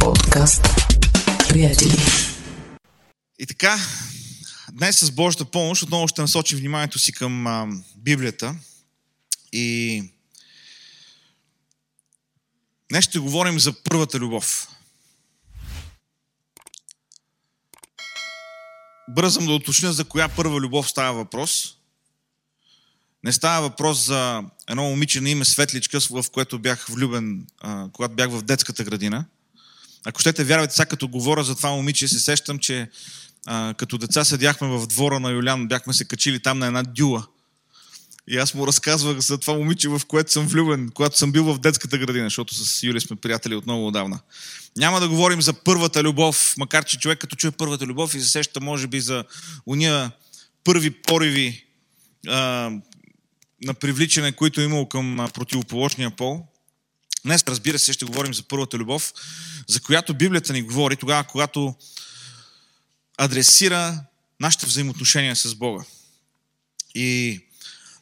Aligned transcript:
подкаст 0.00 0.62
Приятели. 1.48 1.96
И 3.38 3.46
така, 3.46 3.78
днес 4.72 4.98
с 4.98 5.10
Божията 5.10 5.44
помощ 5.44 5.82
отново 5.82 6.08
ще 6.08 6.20
насочим 6.20 6.58
вниманието 6.58 6.98
си 6.98 7.12
към 7.12 7.46
а, 7.46 7.66
Библията. 7.96 8.56
И 9.52 10.02
днес 12.90 13.04
ще 13.04 13.18
говорим 13.18 13.58
за 13.58 13.72
първата 13.82 14.18
любов. 14.18 14.68
Бързам 19.08 19.46
да 19.46 19.52
уточня 19.52 19.92
за 19.92 20.04
коя 20.04 20.28
първа 20.28 20.60
любов 20.60 20.90
става 20.90 21.12
въпрос. 21.12 21.74
Не 23.24 23.32
става 23.32 23.68
въпрос 23.68 24.06
за 24.06 24.42
едно 24.68 24.82
момиче 24.82 25.20
на 25.20 25.30
име 25.30 25.44
Светличка, 25.44 26.00
в 26.10 26.24
което 26.32 26.58
бях 26.58 26.86
влюбен, 26.86 27.46
а, 27.60 27.88
когато 27.92 28.14
бях 28.14 28.30
в 28.30 28.42
детската 28.42 28.84
градина. 28.84 29.24
Ако 30.04 30.20
щете 30.20 30.44
вярвате, 30.44 30.74
сега 30.74 30.86
като 30.86 31.08
говоря 31.08 31.44
за 31.44 31.54
това 31.54 31.70
момиче, 31.70 32.08
се 32.08 32.20
сещам, 32.20 32.58
че 32.58 32.90
а, 33.46 33.74
като 33.74 33.98
деца 33.98 34.24
седяхме 34.24 34.68
в 34.68 34.86
двора 34.86 35.20
на 35.20 35.30
Юлян, 35.30 35.68
бяхме 35.68 35.92
се 35.92 36.04
качили 36.04 36.40
там 36.40 36.58
на 36.58 36.66
една 36.66 36.82
дюла. 36.82 37.26
И 38.30 38.36
аз 38.36 38.54
му 38.54 38.66
разказвах 38.66 39.18
за 39.18 39.38
това 39.38 39.54
момиче, 39.54 39.88
в 39.88 40.00
което 40.08 40.32
съм 40.32 40.46
влюбен, 40.46 40.90
когато 40.94 41.18
съм 41.18 41.32
бил 41.32 41.44
в 41.44 41.58
детската 41.58 41.98
градина, 41.98 42.26
защото 42.26 42.54
с 42.54 42.82
Юли 42.82 43.00
сме 43.00 43.16
приятели 43.16 43.54
от 43.54 43.66
много 43.66 43.86
отдавна. 43.86 44.20
Няма 44.76 45.00
да 45.00 45.08
говорим 45.08 45.42
за 45.42 45.52
първата 45.52 46.02
любов, 46.02 46.54
макар 46.58 46.84
че 46.84 46.98
човек 46.98 47.18
като 47.18 47.36
чуе 47.36 47.50
първата 47.50 47.86
любов 47.86 48.14
и 48.14 48.20
се 48.20 48.28
сеща, 48.28 48.60
може 48.60 48.86
би, 48.86 49.00
за 49.00 49.24
уния 49.66 50.12
първи 50.64 50.90
пориви 50.90 51.64
а, 52.28 52.70
на 53.62 53.74
привличане, 53.74 54.32
които 54.32 54.60
е 54.60 54.64
имал 54.64 54.86
към 54.86 55.28
противоположния 55.34 56.10
пол. 56.10 56.46
Днес, 57.24 57.44
разбира 57.48 57.78
се, 57.78 57.92
ще 57.92 58.04
говорим 58.04 58.34
за 58.34 58.42
първата 58.42 58.78
любов, 58.78 59.12
за 59.66 59.80
която 59.80 60.14
Библията 60.14 60.52
ни 60.52 60.62
говори 60.62 60.96
тогава, 60.96 61.24
когато 61.24 61.74
адресира 63.18 64.00
нашите 64.40 64.66
взаимоотношения 64.66 65.36
с 65.36 65.54
Бога. 65.54 65.84
И 66.94 67.40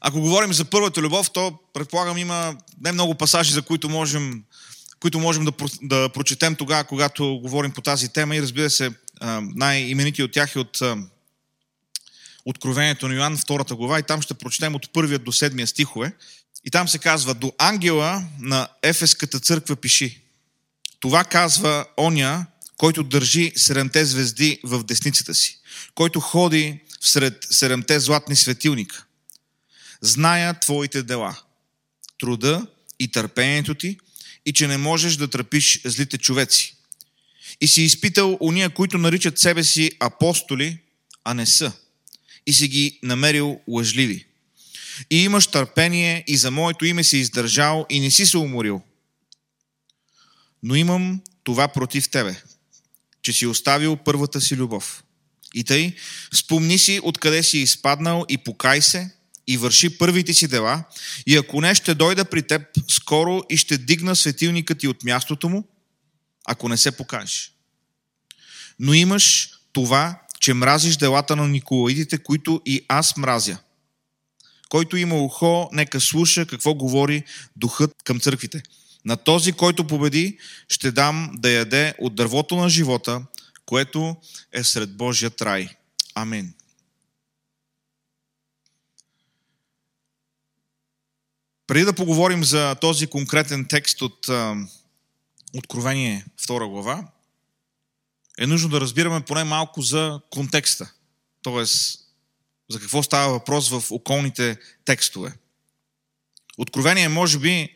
ако 0.00 0.20
говорим 0.20 0.52
за 0.52 0.64
първата 0.64 1.02
любов, 1.02 1.30
то 1.30 1.58
предполагам 1.72 2.18
има 2.18 2.56
не 2.80 2.92
много 2.92 3.14
пасажи, 3.14 3.52
за 3.52 3.62
които 3.62 3.88
можем, 3.88 4.44
които 5.00 5.18
можем 5.18 5.44
да, 5.44 5.52
да 5.82 6.08
прочетем 6.08 6.54
тогава, 6.54 6.84
когато 6.84 7.38
говорим 7.42 7.72
по 7.72 7.80
тази 7.80 8.08
тема. 8.08 8.36
И 8.36 8.42
разбира 8.42 8.70
се, 8.70 8.90
най-именити 9.40 10.22
от 10.22 10.32
тях 10.32 10.56
е 10.56 10.58
от 10.58 10.82
Откровението 12.48 13.08
на 13.08 13.14
Йоанн, 13.14 13.36
втората 13.36 13.74
глава, 13.74 13.98
и 13.98 14.02
там 14.02 14.22
ще 14.22 14.34
прочетем 14.34 14.74
от 14.74 14.92
първият 14.92 15.24
до 15.24 15.32
седмия 15.32 15.66
стихове. 15.66 16.12
И 16.66 16.70
там 16.70 16.88
се 16.88 16.98
казва, 16.98 17.34
до 17.34 17.52
ангела 17.58 18.24
на 18.40 18.68
Ефеската 18.82 19.40
църква 19.40 19.76
пиши. 19.76 20.20
Това 21.00 21.24
казва 21.24 21.86
оня, 21.96 22.46
който 22.76 23.02
държи 23.02 23.52
седемте 23.56 24.04
звезди 24.04 24.60
в 24.64 24.84
десницата 24.84 25.34
си, 25.34 25.58
който 25.94 26.20
ходи 26.20 26.80
всред 27.00 27.46
седемте 27.50 28.00
златни 28.00 28.36
светилника. 28.36 29.04
Зная 30.00 30.60
твоите 30.60 31.02
дела, 31.02 31.40
труда 32.18 32.66
и 32.98 33.08
търпението 33.08 33.74
ти 33.74 33.98
и 34.46 34.52
че 34.52 34.68
не 34.68 34.76
можеш 34.76 35.16
да 35.16 35.28
тръпиш 35.28 35.80
злите 35.84 36.18
човеци. 36.18 36.76
И 37.60 37.68
си 37.68 37.82
изпитал 37.82 38.36
уния, 38.40 38.70
които 38.70 38.98
наричат 38.98 39.38
себе 39.38 39.64
си 39.64 39.90
апостоли, 40.00 40.78
а 41.24 41.34
не 41.34 41.46
са. 41.46 41.72
И 42.46 42.52
си 42.52 42.68
ги 42.68 42.98
намерил 43.02 43.60
лъжливи. 43.68 44.25
И 45.10 45.22
имаш 45.22 45.46
търпение 45.46 46.24
и 46.26 46.36
за 46.36 46.50
моето 46.50 46.84
име 46.84 47.04
си 47.04 47.18
издържал 47.18 47.86
и 47.90 48.00
не 48.00 48.10
си 48.10 48.26
се 48.26 48.38
уморил. 48.38 48.82
Но 50.62 50.74
имам 50.74 51.20
това 51.44 51.68
против 51.68 52.10
тебе, 52.10 52.40
че 53.22 53.32
си 53.32 53.46
оставил 53.46 53.96
първата 53.96 54.40
си 54.40 54.56
любов. 54.56 55.04
И 55.54 55.64
тъй, 55.64 55.96
спомни 56.34 56.78
си 56.78 57.00
откъде 57.02 57.42
си 57.42 57.58
изпаднал 57.58 58.24
и 58.28 58.38
покай 58.38 58.82
се 58.82 59.10
и 59.46 59.56
върши 59.56 59.98
първите 59.98 60.34
си 60.34 60.48
дела 60.48 60.84
и 61.26 61.36
ако 61.36 61.60
не, 61.60 61.74
ще 61.74 61.94
дойда 61.94 62.24
при 62.24 62.42
теб 62.42 62.62
скоро 62.88 63.42
и 63.50 63.56
ще 63.56 63.78
дигна 63.78 64.16
светилника 64.16 64.74
ти 64.74 64.88
от 64.88 65.04
мястото 65.04 65.48
му, 65.48 65.68
ако 66.44 66.68
не 66.68 66.76
се 66.76 66.90
покажеш. 66.90 67.52
Но 68.78 68.94
имаш 68.94 69.50
това, 69.72 70.20
че 70.40 70.54
мразиш 70.54 70.96
делата 70.96 71.36
на 71.36 71.48
Николаидите, 71.48 72.18
които 72.18 72.62
и 72.66 72.84
аз 72.88 73.16
мразя. 73.16 73.58
Който 74.68 74.96
има 74.96 75.14
ухо, 75.14 75.68
нека 75.72 76.00
слуша 76.00 76.46
какво 76.46 76.74
говори 76.74 77.24
духът 77.56 77.94
към 78.04 78.20
църквите. 78.20 78.62
На 79.04 79.16
този, 79.16 79.52
който 79.52 79.86
победи, 79.86 80.38
ще 80.68 80.92
дам 80.92 81.30
да 81.34 81.50
яде 81.50 81.94
от 81.98 82.14
дървото 82.14 82.56
на 82.56 82.68
живота, 82.68 83.22
което 83.66 84.16
е 84.52 84.64
сред 84.64 84.96
Божия 84.96 85.32
рай. 85.42 85.68
Амин. 86.14 86.54
Преди 91.66 91.84
да 91.84 91.92
поговорим 91.92 92.44
за 92.44 92.74
този 92.80 93.06
конкретен 93.06 93.66
текст 93.68 94.02
от 94.02 94.28
Откровение 95.54 96.24
2 96.40 96.68
глава, 96.68 97.08
е 98.38 98.46
нужно 98.46 98.68
да 98.68 98.80
разбираме 98.80 99.20
поне 99.20 99.44
малко 99.44 99.82
за 99.82 100.20
контекста. 100.30 100.92
Тоест, 101.42 102.05
за 102.70 102.80
какво 102.80 103.02
става 103.02 103.32
въпрос 103.32 103.68
в 103.68 103.84
околните 103.90 104.56
текстове. 104.84 105.32
Откровение 106.58 107.04
е, 107.04 107.08
може 107.08 107.38
би, 107.38 107.68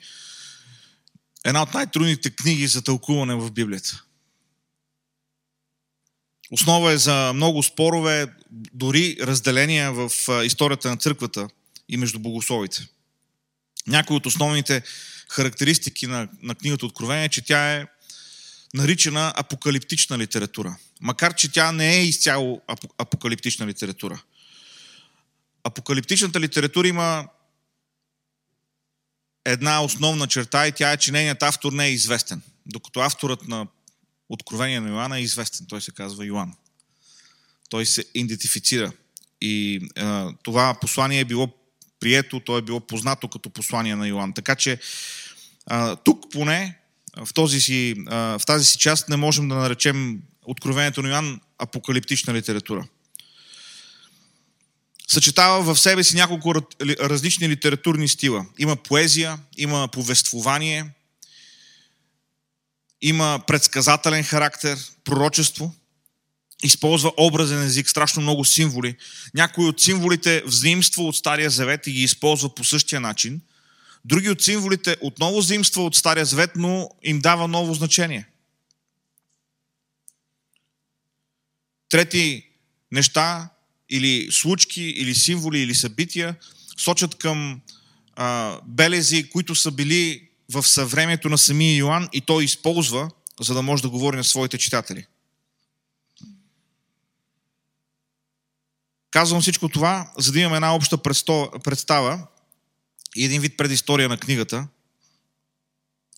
една 1.44 1.62
от 1.62 1.74
най-трудните 1.74 2.30
книги 2.30 2.66
за 2.66 2.82
тълкуване 2.82 3.34
в 3.34 3.50
Библията. 3.50 4.02
Основа 6.50 6.92
е 6.92 6.98
за 6.98 7.32
много 7.34 7.62
спорове, 7.62 8.26
дори 8.74 9.16
разделения 9.20 9.92
в 9.92 10.10
историята 10.44 10.88
на 10.90 10.96
църквата 10.96 11.48
и 11.88 11.96
между 11.96 12.18
богословите. 12.18 12.86
Някои 13.86 14.16
от 14.16 14.26
основните 14.26 14.82
характеристики 15.28 16.06
на, 16.06 16.28
на 16.42 16.54
книгата 16.54 16.86
Откровение 16.86 17.24
е, 17.24 17.28
че 17.28 17.44
тя 17.44 17.72
е 17.72 17.86
наричана 18.74 19.32
апокалиптична 19.36 20.18
литература. 20.18 20.76
Макар, 21.00 21.34
че 21.34 21.52
тя 21.52 21.72
не 21.72 21.96
е 21.96 22.04
изцяло 22.04 22.60
апокалиптична 22.98 23.66
литература. 23.66 24.22
Апокалиптичната 25.64 26.40
литература 26.40 26.88
има 26.88 27.28
една 29.44 29.84
основна 29.84 30.26
черта 30.26 30.66
и 30.66 30.72
тя 30.72 30.92
е, 30.92 30.96
че 30.96 31.12
нейният 31.12 31.42
автор 31.42 31.72
не 31.72 31.86
е 31.86 31.92
известен. 31.92 32.42
Докато 32.66 33.00
авторът 33.00 33.48
на 33.48 33.66
Откровение 34.28 34.80
на 34.80 34.88
Йоанна 34.88 35.18
е 35.18 35.22
известен. 35.22 35.66
Той 35.68 35.80
се 35.80 35.90
казва 35.90 36.26
Йоан. 36.26 36.52
Той 37.68 37.86
се 37.86 38.04
идентифицира. 38.14 38.92
И 39.40 39.80
е, 39.96 40.26
това 40.42 40.74
послание 40.80 41.20
е 41.20 41.24
било 41.24 41.48
прието, 42.00 42.40
то 42.40 42.58
е 42.58 42.62
било 42.62 42.80
познато 42.80 43.28
като 43.28 43.50
послание 43.50 43.96
на 43.96 44.08
Йоан. 44.08 44.32
Така 44.32 44.54
че 44.54 44.72
е, 44.72 44.78
тук 46.04 46.30
поне 46.32 46.78
в, 47.16 47.34
този 47.34 47.60
си, 47.60 47.90
е, 47.90 48.14
в 48.14 48.42
тази 48.46 48.64
си 48.64 48.78
част 48.78 49.08
не 49.08 49.16
можем 49.16 49.48
да 49.48 49.54
наречем 49.54 50.22
Откровението 50.44 51.02
на 51.02 51.08
Йоан 51.08 51.40
апокалиптична 51.58 52.34
литература 52.34 52.88
съчетава 55.12 55.74
в 55.74 55.80
себе 55.80 56.04
си 56.04 56.16
няколко 56.16 56.54
различни 56.82 57.48
литературни 57.48 58.08
стила. 58.08 58.46
Има 58.58 58.76
поезия, 58.76 59.38
има 59.56 59.88
повествование, 59.88 60.90
има 63.02 63.40
предсказателен 63.46 64.24
характер, 64.24 64.78
пророчество, 65.04 65.74
използва 66.62 67.12
образен 67.16 67.62
език, 67.62 67.88
страшно 67.88 68.22
много 68.22 68.44
символи. 68.44 68.96
Някои 69.34 69.64
от 69.64 69.80
символите 69.80 70.42
взаимства 70.46 71.02
от 71.02 71.16
Стария 71.16 71.50
Завет 71.50 71.86
и 71.86 71.92
ги 71.92 72.02
използва 72.02 72.54
по 72.54 72.64
същия 72.64 73.00
начин. 73.00 73.40
Други 74.04 74.30
от 74.30 74.42
символите 74.42 74.96
отново 75.00 75.38
взаимства 75.38 75.82
от 75.82 75.96
Стария 75.96 76.24
Завет, 76.24 76.50
но 76.56 76.90
им 77.02 77.20
дава 77.20 77.48
ново 77.48 77.74
значение. 77.74 78.28
Трети 81.88 82.46
неща 82.92 83.50
или 83.90 84.32
случки, 84.32 84.82
или 84.82 85.14
символи, 85.14 85.58
или 85.58 85.74
събития 85.74 86.36
сочат 86.76 87.14
към 87.14 87.60
а, 88.16 88.58
белези, 88.66 89.30
които 89.30 89.54
са 89.54 89.70
били 89.70 90.28
в 90.52 90.62
съвремието 90.62 91.28
на 91.28 91.38
самия 91.38 91.76
Йоанн 91.76 92.08
и 92.12 92.20
той 92.20 92.44
използва, 92.44 93.10
за 93.40 93.54
да 93.54 93.62
може 93.62 93.82
да 93.82 93.90
говори 93.90 94.16
на 94.16 94.24
своите 94.24 94.58
читатели. 94.58 95.06
Казвам 99.10 99.40
всичко 99.40 99.68
това, 99.68 100.12
за 100.18 100.32
да 100.32 100.40
имаме 100.40 100.56
една 100.56 100.74
обща 100.74 100.98
представа 101.64 102.26
и 103.16 103.24
един 103.24 103.40
вид 103.40 103.56
предистория 103.56 104.08
на 104.08 104.18
книгата 104.18 104.68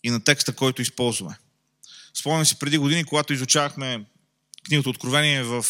и 0.05 0.11
на 0.11 0.25
текста, 0.25 0.53
който 0.53 0.83
използваме. 0.83 1.39
Спомням 2.15 2.47
си 2.47 2.59
преди 2.59 2.79
години, 2.79 3.05
когато 3.05 3.33
изучавахме 3.33 4.05
книгата 4.67 4.91
Откровение 4.91 5.43
в 5.43 5.65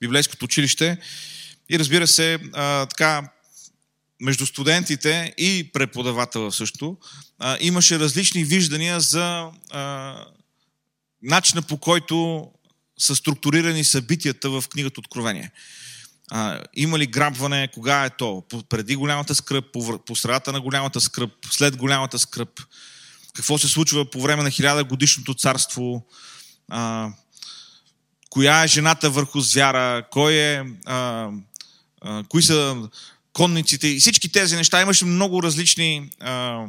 библейското 0.00 0.44
училище. 0.44 0.98
И 1.70 1.78
разбира 1.78 2.06
се, 2.06 2.38
а, 2.52 2.86
така, 2.86 3.30
между 4.20 4.46
студентите 4.46 5.34
и 5.38 5.70
преподавателя 5.72 6.52
също, 6.52 6.96
а, 7.38 7.58
имаше 7.60 7.98
различни 7.98 8.44
виждания 8.44 9.00
за 9.00 9.50
а, 9.70 10.14
начина 11.22 11.62
по 11.62 11.76
който 11.76 12.46
са 12.98 13.16
структурирани 13.16 13.84
събитията 13.84 14.50
в 14.50 14.64
книгата 14.68 15.00
Откровение. 15.00 15.50
А, 16.30 16.60
има 16.74 16.98
ли 16.98 17.06
грабване, 17.06 17.68
кога 17.74 18.04
е 18.04 18.10
то? 18.10 18.44
Преди 18.68 18.96
голямата 18.96 19.34
скръп, 19.34 19.72
по, 19.72 19.98
по 19.98 20.16
средата 20.16 20.52
на 20.52 20.60
голямата 20.60 21.00
скръп, 21.00 21.30
след 21.50 21.76
голямата 21.76 22.18
скръп. 22.18 22.60
Какво 23.34 23.58
се 23.58 23.68
случва 23.68 24.10
по 24.10 24.20
време 24.20 24.42
на 24.42 24.50
хиляда 24.50 24.84
годишното 24.84 25.34
царство? 25.34 26.06
А, 26.68 27.10
коя 28.30 28.64
е 28.64 28.68
жената 28.68 29.10
върху 29.10 29.40
звяра? 29.40 30.04
Кой 30.10 30.34
е, 30.34 30.64
а, 30.84 31.28
а, 32.00 32.24
кои 32.28 32.42
са 32.42 32.88
конниците? 33.32 33.88
И 33.88 34.00
всички 34.00 34.32
тези 34.32 34.56
неща 34.56 34.82
имаше 34.82 35.04
много 35.04 35.42
различни, 35.42 36.10
а, 36.20 36.66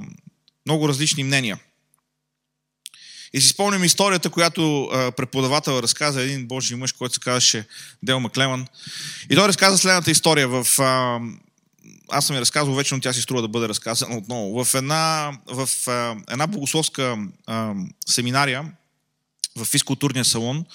много 0.66 0.90
различни 0.90 1.24
мнения. 1.24 1.60
И 3.34 3.42
си 3.42 3.48
спомням 3.48 3.84
историята, 3.84 4.30
която 4.30 4.90
преподавател 5.18 5.80
разказа 5.80 6.22
един 6.22 6.48
божий 6.48 6.78
мъж, 6.78 6.92
който 6.92 7.14
се 7.14 7.20
казваше 7.20 7.68
Дел 8.04 8.20
Маклеман. 8.20 8.68
И 9.30 9.36
той 9.36 9.48
разказа 9.48 9.78
следната 9.78 10.12
история. 10.12 10.48
В, 10.48 10.80
а, 10.80 11.20
аз 12.10 12.26
съм 12.26 12.36
я 12.36 12.42
разказвал 12.42 12.76
вече, 12.76 12.96
но 12.96 13.02
тя 13.02 13.14
си 13.14 13.22
струва 13.22 13.42
да 13.42 13.48
бъде 13.48 13.68
разказана 13.68 14.18
отново. 14.18 14.66
В 14.66 14.74
една, 14.74 15.32
в, 15.48 15.70
а, 15.88 16.16
една 16.30 16.48
богословска 16.48 17.18
а, 17.48 17.74
семинария 18.06 18.72
в 19.56 19.66
физкултурния 19.66 20.26
салон 20.26 20.66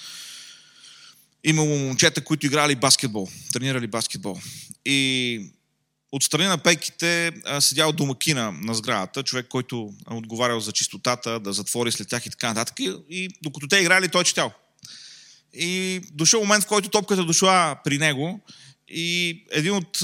имало 1.43 1.77
момчета, 1.77 2.23
които 2.23 2.45
играли 2.45 2.75
баскетбол, 2.75 3.27
тренирали 3.53 3.87
баскетбол. 3.87 4.39
И 4.85 5.51
Отстрани 6.11 6.45
на 6.45 6.57
пейките 6.57 7.31
седял 7.59 7.91
домакина 7.91 8.51
на 8.51 8.73
сградата, 8.73 9.23
човек, 9.23 9.47
който 9.49 9.93
отговарял 10.09 10.59
за 10.59 10.71
чистотата, 10.71 11.39
да 11.39 11.53
затвори 11.53 11.91
след 11.91 12.07
тях 12.07 12.25
и 12.25 12.29
така 12.29 12.47
нататък. 12.47 12.79
И 13.09 13.29
докато 13.41 13.67
те 13.67 13.77
играли, 13.77 14.09
той 14.09 14.23
четял. 14.23 14.51
И 15.53 16.01
дошъл 16.11 16.41
момент, 16.41 16.63
в 16.63 16.67
който 16.67 16.89
топката 16.89 17.25
дошла 17.25 17.79
при 17.83 17.97
него 17.97 18.39
и 18.87 19.43
един 19.51 19.73
от, 19.73 20.01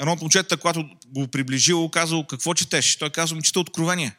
едно 0.00 0.12
от 0.12 0.20
момчета, 0.20 0.56
когато 0.56 0.88
го 1.06 1.28
приближил, 1.28 1.88
казал, 1.88 2.26
какво 2.26 2.54
четеш? 2.54 2.96
Той 2.96 3.10
казал, 3.10 3.40
чета 3.40 3.60
откровение. 3.60 4.16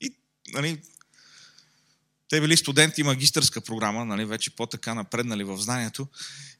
И, 0.00 0.14
нали, 0.52 0.78
те 2.32 2.40
били 2.40 2.56
студенти 2.56 3.02
магистърска 3.02 3.60
програма, 3.60 4.04
нали, 4.04 4.24
вече 4.24 4.50
по-така 4.50 4.94
напреднали 4.94 5.44
в 5.44 5.56
знанието. 5.56 6.08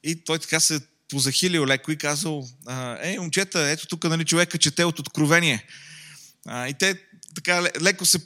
И 0.04 0.24
той 0.24 0.38
така 0.38 0.60
се 0.60 0.80
позахилил 1.08 1.66
леко 1.66 1.92
и 1.92 1.98
казал, 1.98 2.48
ей, 3.02 3.18
момчета, 3.18 3.60
ето 3.60 3.86
тук 3.86 4.04
нали, 4.04 4.24
човека 4.24 4.58
чете 4.58 4.84
от 4.84 4.98
откровение. 4.98 5.66
А, 6.46 6.68
и 6.68 6.74
те 6.74 7.02
така 7.34 7.62
леко 7.62 8.06
се 8.06 8.18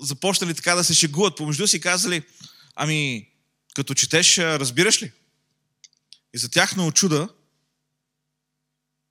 започнали 0.00 0.54
така 0.54 0.74
да 0.74 0.84
се 0.84 0.94
шегуват 0.94 1.36
помежду 1.36 1.66
си 1.66 1.80
казали, 1.80 2.22
ами, 2.74 3.28
като 3.74 3.94
четеш, 3.94 4.38
разбираш 4.38 5.02
ли? 5.02 5.12
И 6.34 6.38
за 6.38 6.48
тях 6.48 6.76
на 6.76 6.86
очуда 6.86 7.28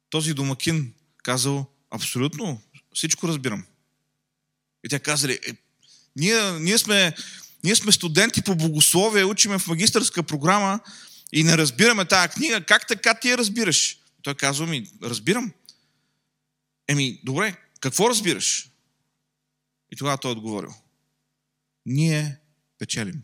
този 0.10 0.34
домакин 0.34 0.94
казал, 1.24 1.66
абсолютно, 1.92 2.62
всичко 2.94 3.28
разбирам. 3.28 3.66
И 4.84 4.90
те 4.90 5.00
казали, 5.00 5.40
е, 5.48 5.54
ние, 6.16 6.52
ние, 6.52 6.78
сме, 6.78 7.14
ние 7.64 7.76
сме 7.76 7.92
студенти 7.92 8.42
по 8.42 8.56
богословие, 8.56 9.24
учиме 9.24 9.60
в 9.60 9.68
магистърска 9.68 10.24
програма, 10.24 10.80
и 11.32 11.44
не 11.44 11.58
разбираме 11.58 12.06
тази 12.06 12.30
книга, 12.30 12.66
как 12.66 12.88
така 12.88 13.14
ти 13.14 13.30
я 13.30 13.38
разбираш? 13.38 13.98
Той 14.22 14.36
казва 14.36 14.68
ми, 14.68 14.92
разбирам. 15.04 15.52
Еми, 16.88 17.22
добре, 17.24 17.56
какво 17.80 18.10
разбираш? 18.10 18.70
И 19.92 19.96
тогава 19.96 20.18
той 20.18 20.32
е 20.32 20.36
отговорил. 20.36 20.74
Ние 21.86 22.38
печелим. 22.78 23.22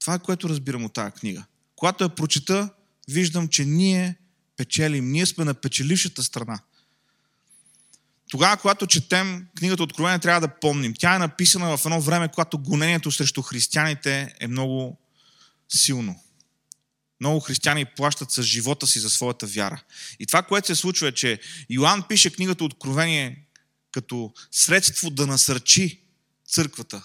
Това 0.00 0.14
е 0.14 0.18
което 0.18 0.48
разбирам 0.48 0.84
от 0.84 0.92
тази 0.92 1.12
книга. 1.12 1.44
Когато 1.76 2.04
я 2.04 2.14
прочета, 2.14 2.70
виждам, 3.08 3.48
че 3.48 3.64
ние 3.64 4.16
печелим. 4.56 5.12
Ние 5.12 5.26
сме 5.26 5.44
на 5.44 5.54
печелившата 5.54 6.22
страна. 6.22 6.60
Тогава, 8.30 8.56
когато 8.56 8.86
четем 8.86 9.46
книгата 9.58 9.82
Откровение, 9.82 10.18
трябва 10.18 10.40
да 10.40 10.54
помним. 10.60 10.94
Тя 10.98 11.14
е 11.14 11.18
написана 11.18 11.76
в 11.76 11.84
едно 11.84 12.00
време, 12.00 12.28
когато 12.28 12.58
гонението 12.58 13.12
срещу 13.12 13.42
християните 13.42 14.34
е 14.40 14.46
много 14.46 14.98
силно. 15.68 16.22
Много 17.20 17.40
християни 17.40 17.84
плащат 17.84 18.30
с 18.30 18.42
живота 18.42 18.86
си 18.86 18.98
за 18.98 19.10
своята 19.10 19.46
вяра. 19.46 19.82
И 20.20 20.26
това, 20.26 20.42
което 20.42 20.66
се 20.66 20.74
случва 20.74 21.08
е, 21.08 21.12
че 21.12 21.40
Йоанн 21.70 22.02
пише 22.08 22.30
книгата 22.30 22.64
Откровение 22.64 23.46
като 23.92 24.32
средство 24.50 25.10
да 25.10 25.26
насърчи 25.26 26.00
църквата, 26.48 27.02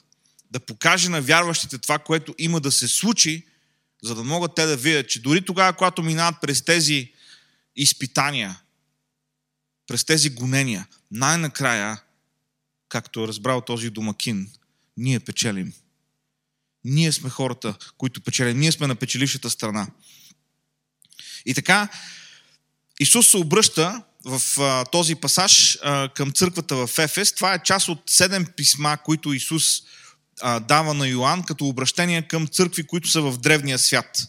да 0.52 0.60
покаже 0.60 1.10
на 1.10 1.22
вярващите 1.22 1.78
това, 1.78 2.00
което 2.00 2.36
има 2.38 2.60
да 2.60 2.72
се 2.72 2.88
случи, 2.88 3.48
за 4.04 4.16
да 4.16 4.24
могат 4.24 4.56
те 4.56 4.66
да 4.66 4.78
видят, 4.78 5.10
че 5.10 5.22
дори 5.22 5.46
тогава, 5.46 5.74
когато 5.74 6.04
минават 6.04 6.36
през 6.42 6.62
тези 6.62 7.12
изпитания, 7.76 8.61
през 9.92 10.04
тези 10.04 10.30
гонения, 10.30 10.88
най-накрая, 11.12 12.02
както 12.90 13.24
е 13.24 13.28
разбрал 13.28 13.62
този 13.62 13.90
домакин, 13.90 14.50
ние 14.98 15.20
печелим. 15.20 15.74
Ние 16.84 17.12
сме 17.12 17.30
хората, 17.30 17.76
които 17.98 18.22
печелим. 18.22 18.60
Ние 18.60 18.72
сме 18.72 18.88
на 18.88 18.96
печелившата 18.96 19.50
страна. 19.50 19.88
И 21.46 21.54
така, 21.54 21.88
Исус 23.00 23.28
се 23.28 23.38
обръща 23.38 24.04
в 24.26 24.42
а, 24.60 24.86
този 24.86 25.16
пасаж 25.16 25.78
а, 25.82 26.10
към 26.10 26.32
църквата 26.32 26.88
в 26.88 27.00
Ефес. 27.00 27.34
Това 27.34 27.54
е 27.54 27.64
част 27.64 27.88
от 27.88 28.10
седем 28.10 28.46
писма, 28.58 28.98
които 28.98 29.34
Исус 29.34 29.82
а, 30.42 30.60
дава 30.60 30.94
на 30.94 31.08
Йоанн 31.08 31.44
като 31.44 31.66
обращение 31.66 32.28
към 32.28 32.48
църкви, 32.48 32.88
които 32.88 33.10
са 33.10 33.22
в 33.22 33.38
древния 33.38 33.80
свят. 33.80 34.28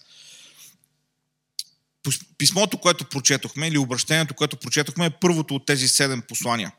Писмото, 2.39 2.79
което 2.79 3.05
прочетохме, 3.05 3.69
или 3.69 3.79
обращението, 3.79 4.35
което 4.35 4.57
прочетохме, 4.57 5.07
е 5.07 5.11
първото 5.11 5.55
от 5.55 5.67
тези 5.67 5.89
седем 5.89 6.23
послания. 6.29 6.73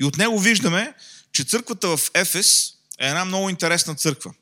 И 0.00 0.04
от 0.04 0.16
него 0.16 0.38
виждаме, 0.38 0.94
че 1.32 1.44
църквата 1.44 1.96
в 1.96 2.10
Ефес 2.14 2.72
е 3.00 3.06
една 3.08 3.24
много 3.24 3.50
интересна 3.50 3.94
църква. 3.94 4.34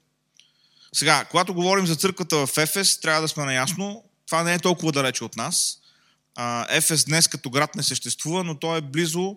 Сега, 0.93 1.25
когато 1.25 1.55
говорим 1.55 1.87
за 1.87 1.97
църквата 1.97 2.47
в 2.47 2.59
Ефес, 2.59 3.00
трябва 3.00 3.23
да 3.23 3.29
сме 3.29 3.44
наясно, 3.44 4.05
това 4.26 4.43
не 4.43 4.55
е 4.55 4.59
толкова 4.59 4.93
далече 4.93 5.25
от 5.25 5.37
нас. 5.37 5.79
Ефес 6.69 7.05
днес 7.05 7.29
като 7.29 7.50
град 7.50 7.75
не 7.75 7.82
съществува, 7.82 8.44
но 8.44 8.59
той 8.59 8.79
е 8.79 8.81
близо, 8.81 9.37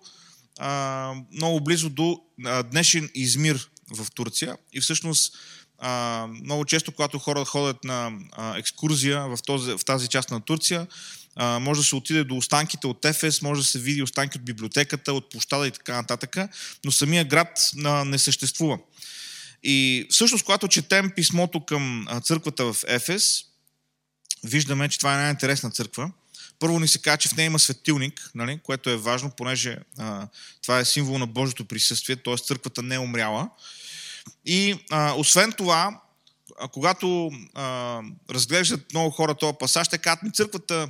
много 1.32 1.62
близо 1.64 1.90
до 1.90 2.22
днешен 2.72 3.10
Измир 3.14 3.70
в 3.92 4.12
Турция. 4.12 4.58
И 4.74 4.82
всъщност 4.82 5.38
много 6.44 6.66
често, 6.66 6.92
когато 6.92 7.20
хора 7.20 7.46
ходят 7.46 7.84
на 7.84 8.12
екскурзия 8.58 9.28
в, 9.28 9.38
този, 9.46 9.72
в 9.72 9.86
тази 9.86 10.08
част 10.08 10.32
на 10.32 10.42
Турция, 10.42 10.88
може 11.40 11.82
да 11.82 11.88
се 11.88 11.96
отиде 11.96 12.24
до 12.24 12.36
останките 12.36 12.88
от 12.88 13.06
Ефес, 13.06 13.42
може 13.42 13.62
да 13.62 13.68
се 13.68 13.80
види 13.80 14.04
останки 14.04 14.38
от 14.38 14.46
библиотеката, 14.46 15.14
от 15.14 15.30
площада 15.30 15.68
и 15.68 15.72
така 15.72 15.96
нататък, 15.96 16.38
но 16.86 16.92
самия 16.92 17.26
град 17.26 17.72
не 18.06 18.20
съществува. 18.20 18.80
И 19.64 20.08
всъщност, 20.10 20.46
когато 20.46 20.68
четем 20.68 21.12
писмото 21.16 21.66
към 21.66 22.08
църквата 22.24 22.74
в 22.74 22.84
Ефес, 22.88 23.44
виждаме, 24.44 24.90
че 24.90 24.98
това 24.98 25.14
е 25.14 25.18
най-интересна 25.18 25.72
църква. 25.72 26.12
Първо 26.60 26.80
ни 26.80 26.88
се 26.88 27.02
казва, 27.02 27.18
че 27.18 27.30
в 27.30 27.36
нея 27.36 27.46
има 27.46 27.60
светилник, 27.60 28.32
нали, 28.36 28.60
което 28.64 28.90
е 28.90 28.98
важно, 28.98 29.32
понеже 29.38 29.78
а, 29.98 30.28
това 30.62 30.80
е 30.80 30.86
символ 30.86 31.18
на 31.18 31.28
Божието 31.28 31.66
присъствие, 31.66 32.16
т.е. 32.16 32.38
църквата 32.38 32.84
не 32.84 32.96
е 32.96 33.00
умряла. 33.00 33.50
И 34.46 34.80
а, 34.92 35.14
освен 35.18 35.52
това, 35.52 36.02
а, 36.60 36.68
когато 36.68 37.32
а, 37.54 38.00
разглеждат 38.30 38.94
много 38.94 39.10
хора 39.10 39.36
този 39.36 39.58
пасаж, 39.60 39.88
те 39.88 39.98
казват 39.98 40.24
ми 40.24 40.34
църквата, 40.34 40.90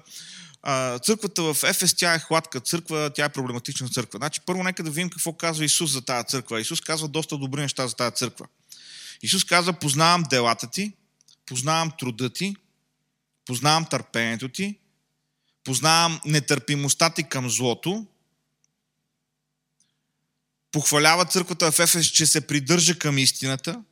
а, 0.63 0.99
църквата 0.99 1.53
в 1.53 1.63
Ефес, 1.63 1.95
тя 1.95 2.13
е 2.13 2.19
хладка 2.19 2.59
църква, 2.59 3.11
тя 3.15 3.25
е 3.25 3.29
проблематична 3.29 3.89
църква. 3.89 4.17
Значи, 4.17 4.41
първо 4.45 4.63
нека 4.63 4.83
да 4.83 4.89
видим 4.89 5.09
какво 5.09 5.33
казва 5.33 5.65
Исус 5.65 5.91
за 5.91 6.01
тази 6.01 6.27
църква. 6.27 6.61
Исус 6.61 6.81
казва 6.81 7.07
доста 7.07 7.37
добри 7.37 7.61
неща 7.61 7.87
за 7.87 7.95
тази 7.95 8.15
църква. 8.15 8.45
Исус 9.21 9.43
казва, 9.43 9.73
познавам 9.73 10.23
делата 10.29 10.67
ти, 10.67 10.93
познавам 11.45 11.91
труда 11.99 12.29
ти, 12.29 12.55
познавам 13.45 13.85
търпението 13.85 14.49
ти, 14.49 14.79
познавам 15.63 16.19
нетърпимостта 16.25 17.09
ти 17.09 17.23
към 17.23 17.49
злото, 17.49 18.05
похвалява 20.71 21.25
църквата 21.25 21.71
в 21.71 21.79
Ефес, 21.79 22.05
че 22.05 22.25
се 22.25 22.47
придържа 22.47 22.99
към 22.99 23.17
истината, 23.17 23.83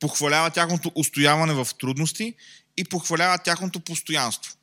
похвалява 0.00 0.50
тяхното 0.50 0.92
устояване 0.94 1.52
в 1.52 1.68
трудности 1.80 2.34
и 2.76 2.84
похвалява 2.84 3.38
тяхното 3.38 3.80
постоянство. 3.80 4.56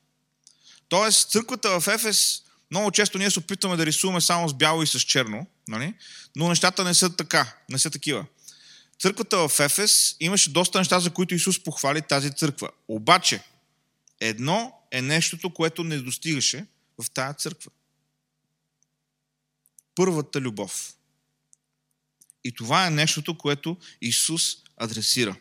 Тоест, 0.89 1.31
църквата 1.31 1.79
в 1.79 1.87
Ефес, 1.87 2.41
много 2.71 2.91
често 2.91 3.17
ние 3.17 3.31
се 3.31 3.39
опитваме 3.39 3.77
да 3.77 3.85
рисуваме 3.85 4.21
само 4.21 4.49
с 4.49 4.53
бяло 4.53 4.83
и 4.83 4.87
с 4.87 4.99
черно, 4.99 5.47
нали? 5.67 5.93
но 6.35 6.49
нещата 6.49 6.83
не 6.83 6.93
са 6.93 7.15
така, 7.15 7.53
не 7.69 7.79
са 7.79 7.89
такива 7.89 8.25
църквата 9.01 9.49
в 9.49 9.59
Ефес 9.59 10.15
имаше 10.19 10.49
доста 10.49 10.77
неща, 10.77 10.99
за 10.99 11.09
които 11.09 11.35
Исус 11.35 11.63
похвали 11.63 12.01
тази 12.01 12.31
църква. 12.31 12.69
Обаче, 12.87 13.43
едно 14.19 14.73
е 14.91 15.01
нещото, 15.01 15.53
което 15.53 15.83
не 15.83 15.97
достигаше 15.97 16.65
в 17.01 17.11
тази 17.11 17.37
църква. 17.37 17.71
Първата 19.95 20.41
любов. 20.41 20.93
И 22.43 22.51
това 22.55 22.87
е 22.87 22.89
нещото, 22.89 23.37
което 23.37 23.77
Исус 24.01 24.43
адресира. 24.77 25.35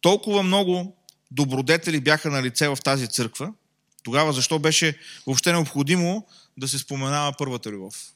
Толкова 0.00 0.42
много 0.42 0.96
добродетели 1.30 2.00
бяха 2.00 2.30
на 2.30 2.42
лице 2.42 2.68
в 2.68 2.78
тази 2.84 3.08
църква, 3.08 3.52
тогава 4.02 4.32
защо 4.32 4.58
беше 4.58 4.98
въобще 5.26 5.52
необходимо 5.52 6.26
да 6.56 6.68
се 6.68 6.78
споменава 6.78 7.34
първата 7.38 7.70
любов? 7.70 8.12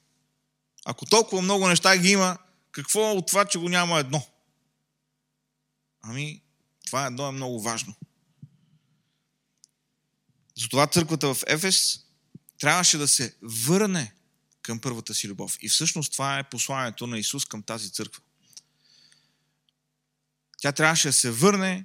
Ако 0.84 1.06
толкова 1.06 1.42
много 1.42 1.68
неща 1.68 1.96
ги 1.96 2.10
има, 2.10 2.38
какво 2.72 3.12
от 3.12 3.26
това, 3.26 3.44
че 3.44 3.58
го 3.58 3.68
няма 3.68 3.98
едно? 3.98 4.26
Ами, 6.02 6.42
това 6.86 7.06
едно 7.06 7.28
е 7.28 7.32
много 7.32 7.62
важно. 7.62 7.94
Затова 10.56 10.86
църквата 10.86 11.34
в 11.34 11.42
Ефес 11.46 12.00
трябваше 12.60 12.98
да 12.98 13.08
се 13.08 13.34
върне 13.42 14.14
към 14.68 14.80
първата 14.80 15.14
си 15.14 15.28
любов. 15.28 15.58
И 15.60 15.68
всъщност 15.68 16.12
това 16.12 16.38
е 16.38 16.48
посланието 16.48 17.06
на 17.06 17.18
Исус 17.18 17.44
към 17.44 17.62
тази 17.62 17.90
църква. 17.90 18.22
Тя 20.58 20.72
трябваше 20.72 21.08
да 21.08 21.12
се 21.12 21.30
върне 21.30 21.84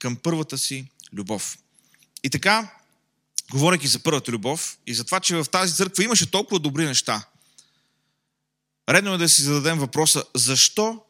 към 0.00 0.16
първата 0.16 0.58
си 0.58 0.90
любов. 1.12 1.58
И 2.24 2.30
така, 2.30 2.74
говоряки 3.50 3.86
за 3.86 3.98
първата 3.98 4.32
любов 4.32 4.78
и 4.86 4.94
за 4.94 5.04
това, 5.04 5.20
че 5.20 5.36
в 5.36 5.44
тази 5.44 5.74
църква 5.74 6.04
имаше 6.04 6.30
толкова 6.30 6.58
добри 6.60 6.84
неща, 6.84 7.28
редно 8.88 9.14
е 9.14 9.18
да 9.18 9.28
си 9.28 9.42
зададем 9.42 9.78
въпроса, 9.78 10.24
защо 10.34 11.04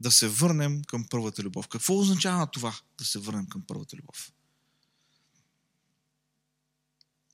да 0.00 0.10
се 0.10 0.28
върнем 0.28 0.82
към 0.84 1.06
първата 1.10 1.42
любов? 1.42 1.68
Какво 1.68 1.98
означава 1.98 2.46
това 2.46 2.78
да 2.98 3.04
се 3.04 3.18
върнем 3.18 3.46
към 3.46 3.62
първата 3.66 3.96
любов? 3.96 4.32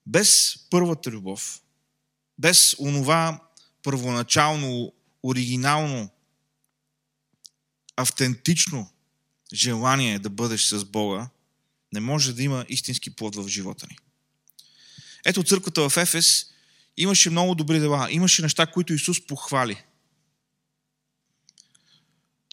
Без 0.06 0.56
първата 0.70 1.10
любов, 1.10 1.60
без 2.38 2.76
онова 2.78 3.40
първоначално, 3.82 4.92
оригинално, 5.22 6.10
автентично 7.96 8.90
желание 9.52 10.18
да 10.18 10.30
бъдеш 10.30 10.64
с 10.64 10.84
Бога, 10.84 11.28
не 11.92 12.00
може 12.00 12.32
да 12.32 12.42
има 12.42 12.66
истински 12.68 13.16
плод 13.16 13.36
в 13.36 13.48
живота 13.48 13.86
ни. 13.90 13.98
Ето 15.24 15.42
църквата 15.42 15.88
в 15.88 15.96
Ефес 15.96 16.46
имаше 16.96 17.30
много 17.30 17.54
добри 17.54 17.80
дела, 17.80 18.08
имаше 18.10 18.42
неща, 18.42 18.66
които 18.66 18.92
Исус 18.92 19.26
похвали. 19.26 19.82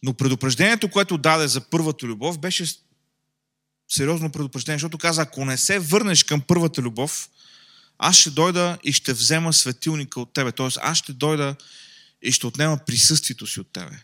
Но 0.03 0.13
предупреждението, 0.13 0.89
което 0.89 1.17
даде 1.17 1.47
за 1.47 1.61
първата 1.61 2.05
любов, 2.05 2.39
беше 2.39 2.65
сериозно 3.89 4.31
предупреждение, 4.31 4.75
защото 4.77 4.97
каза, 4.97 5.21
ако 5.21 5.45
не 5.45 5.57
се 5.57 5.79
върнеш 5.79 6.23
към 6.23 6.41
първата 6.41 6.81
любов, 6.81 7.29
аз 8.05 8.17
ще 8.17 8.31
дойда 8.31 8.77
и 8.83 8.93
ще 8.93 9.13
взема 9.13 9.53
светилника 9.53 10.21
от 10.21 10.33
тебе. 10.33 10.51
Тоест, 10.51 10.77
аз 10.81 10.97
ще 10.97 11.13
дойда 11.13 11.55
и 12.21 12.31
ще 12.31 12.47
отнема 12.47 12.79
присъствието 12.85 13.47
си 13.47 13.59
от 13.59 13.73
тебе. 13.73 14.03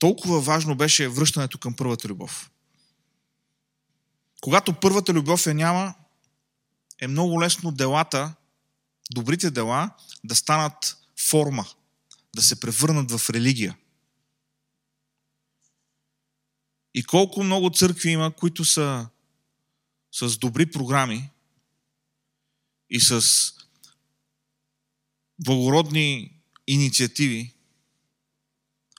Толкова 0.00 0.40
важно 0.40 0.76
беше 0.76 1.08
връщането 1.08 1.58
към 1.58 1.76
първата 1.76 2.08
любов. 2.08 2.50
Когато 4.40 4.72
първата 4.72 5.12
любов 5.12 5.46
я 5.46 5.54
няма, 5.54 5.94
е 6.98 7.06
много 7.06 7.42
лесно 7.42 7.72
делата, 7.72 8.34
добрите 9.10 9.50
дела, 9.50 9.90
да 10.24 10.34
станат 10.34 10.98
форма, 11.28 11.66
да 12.36 12.42
се 12.42 12.60
превърнат 12.60 13.10
в 13.10 13.30
религия. 13.30 13.76
И 16.94 17.04
колко 17.04 17.42
много 17.42 17.70
църкви 17.70 18.10
има, 18.10 18.32
които 18.32 18.64
са 18.64 19.06
с 20.18 20.38
добри 20.38 20.70
програми 20.70 21.30
и 22.90 23.00
с 23.00 23.22
благородни 25.44 26.40
инициативи, 26.66 27.54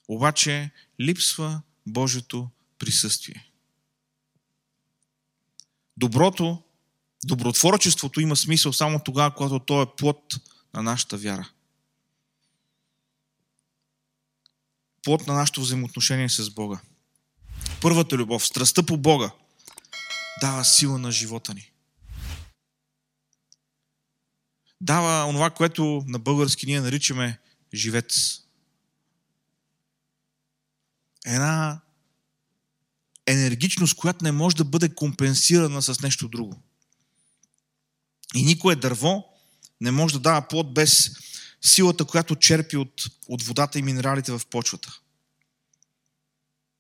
обаче 0.07 0.71
липсва 1.01 1.61
Божието 1.87 2.49
присъствие. 2.77 3.51
Доброто, 5.97 6.63
добротворчеството 7.23 8.21
има 8.21 8.35
смисъл 8.35 8.73
само 8.73 8.99
тогава, 9.03 9.35
когато 9.35 9.59
то 9.59 9.81
е 9.81 9.95
плод 9.95 10.35
на 10.73 10.83
нашата 10.83 11.17
вяра. 11.17 11.49
Плод 15.03 15.27
на 15.27 15.33
нашето 15.33 15.61
взаимоотношение 15.61 16.29
с 16.29 16.49
Бога. 16.49 16.81
Първата 17.81 18.17
любов, 18.17 18.45
страстта 18.45 18.83
по 18.83 18.97
Бога, 18.97 19.31
дава 20.41 20.65
сила 20.65 20.97
на 20.99 21.11
живота 21.11 21.53
ни. 21.53 21.71
Дава 24.81 25.25
онова, 25.29 25.49
което 25.49 26.03
на 26.07 26.19
български 26.19 26.65
ние 26.65 26.81
наричаме 26.81 27.39
живец. 27.73 28.39
Една 31.25 31.81
енергичност, 33.27 33.95
която 33.95 34.23
не 34.23 34.31
може 34.31 34.55
да 34.55 34.65
бъде 34.65 34.95
компенсирана 34.95 35.81
с 35.81 36.01
нещо 36.01 36.27
друго. 36.27 36.61
И 38.35 38.43
никое 38.43 38.75
дърво 38.75 39.25
не 39.81 39.91
може 39.91 40.13
да 40.13 40.19
дава 40.19 40.47
плод 40.47 40.73
без 40.73 41.11
силата, 41.61 42.05
която 42.05 42.35
черпи 42.35 42.77
от, 42.77 43.03
от 43.27 43.43
водата 43.43 43.79
и 43.79 43.81
минералите 43.81 44.31
в 44.31 44.41
почвата. 44.49 44.99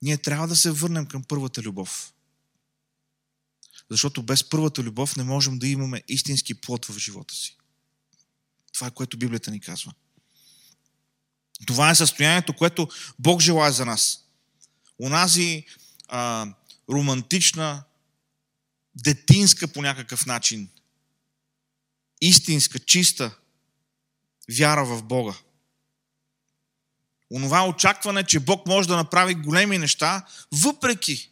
Ние 0.01 0.17
трябва 0.17 0.47
да 0.47 0.55
се 0.55 0.71
върнем 0.71 1.05
към 1.05 1.23
първата 1.23 1.61
любов. 1.61 2.13
Защото 3.89 4.23
без 4.23 4.49
първата 4.49 4.83
любов 4.83 5.15
не 5.15 5.23
можем 5.23 5.59
да 5.59 5.67
имаме 5.67 6.03
истински 6.07 6.53
плод 6.53 6.85
в 6.85 6.97
живота 6.97 7.35
си. 7.35 7.57
Това 8.73 8.87
е 8.87 8.91
което 8.91 9.17
Библията 9.17 9.51
ни 9.51 9.59
казва. 9.59 9.93
Това 11.67 11.89
е 11.89 11.95
състоянието, 11.95 12.55
което 12.55 12.87
Бог 13.19 13.41
желая 13.41 13.71
за 13.71 13.85
нас. 13.85 14.25
Унази 14.99 15.65
а, 16.07 16.47
романтична, 16.91 17.83
детинска 18.95 19.67
по 19.67 19.81
някакъв 19.81 20.25
начин, 20.25 20.69
истинска, 22.21 22.79
чиста 22.79 23.35
вяра 24.57 24.85
в 24.85 25.03
Бога. 25.03 25.33
Онова 27.31 27.67
очакване, 27.67 28.23
че 28.23 28.39
Бог 28.39 28.67
може 28.67 28.87
да 28.87 28.95
направи 28.95 29.35
големи 29.35 29.77
неща, 29.77 30.25
въпреки 30.51 31.31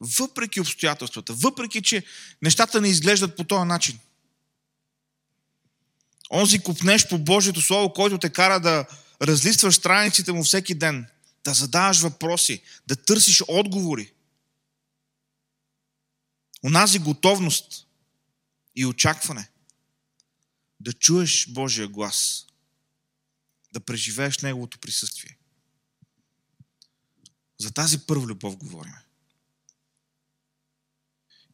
въпреки 0.00 0.60
обстоятелствата, 0.60 1.32
въпреки, 1.32 1.82
че 1.82 2.04
нещата 2.42 2.80
не 2.80 2.88
изглеждат 2.88 3.36
по 3.36 3.44
този 3.44 3.66
начин. 3.66 3.98
Онзи 6.32 6.58
купнеш 6.58 7.08
по 7.08 7.18
Божието 7.18 7.60
Слово, 7.60 7.92
който 7.92 8.18
те 8.18 8.30
кара 8.30 8.60
да 8.60 8.86
разлистваш 9.22 9.74
страниците 9.74 10.32
му 10.32 10.44
всеки 10.44 10.74
ден, 10.74 11.06
да 11.44 11.54
задаваш 11.54 12.00
въпроси, 12.00 12.62
да 12.86 12.96
търсиш 12.96 13.42
отговори. 13.48 14.12
Онази 16.64 16.98
готовност 16.98 17.86
и 18.76 18.86
очакване 18.86 19.48
да 20.80 20.92
чуеш 20.92 21.46
Божия 21.48 21.88
глас, 21.88 22.46
да 23.72 23.80
преживееш 23.80 24.38
Неговото 24.38 24.78
присъствие. 24.78 25.36
За 27.58 27.70
тази 27.70 27.98
първа 27.98 28.26
любов 28.26 28.56
говорим. 28.56 28.94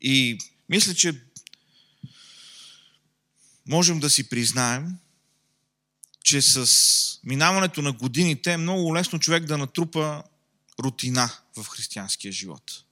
И 0.01 0.39
мисля, 0.69 0.95
че 0.95 1.23
можем 3.67 4.01
да 4.01 4.11
си 4.11 4.29
признаем, 4.29 4.99
че 6.25 6.43
с 6.43 7.21
минаването 7.25 7.83
на 7.83 7.93
годините 7.93 8.53
е 8.53 8.57
много 8.57 8.97
лесно 8.97 9.19
човек 9.19 9.45
да 9.45 9.59
натрупа 9.59 10.23
рутина 10.81 11.31
в 11.57 11.65
християнския 11.65 12.33
живот. 12.33 12.85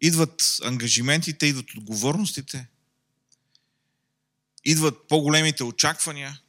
Идват 0.00 0.60
ангажиментите, 0.64 1.46
идват 1.46 1.74
отговорностите, 1.76 2.66
идват 4.64 5.08
по-големите 5.08 5.64
очаквания, 5.64 6.40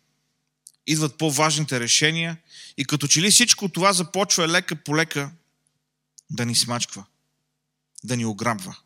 идват 0.88 1.18
по-важните 1.18 1.80
решения 1.80 2.38
и 2.78 2.86
като 2.86 3.08
че 3.08 3.22
ли 3.22 3.32
всичко 3.32 3.70
това 3.70 3.94
започва 3.94 4.48
лека 4.48 4.76
по 4.76 4.96
лека 4.96 5.32
да 6.30 6.46
ни 6.46 6.56
смачква 6.56 7.06
да 8.04 8.18
ни 8.18 8.26
ограбва. 8.26 8.78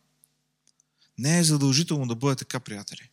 Не 1.17 1.39
е 1.39 1.43
задължително 1.43 2.07
да 2.07 2.15
бъде 2.15 2.35
така, 2.35 2.59
приятели. 2.59 3.09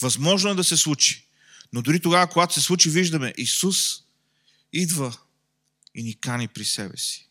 Възможно 0.00 0.50
е 0.50 0.54
да 0.54 0.64
се 0.64 0.76
случи. 0.76 1.28
Но 1.72 1.82
дори 1.82 2.00
тогава, 2.00 2.30
когато 2.30 2.54
се 2.54 2.60
случи, 2.60 2.90
виждаме 2.90 3.34
Исус 3.36 4.02
идва 4.72 5.16
и 5.94 6.02
ни 6.02 6.20
кани 6.20 6.48
при 6.48 6.64
себе 6.64 6.96
си. 6.96 7.28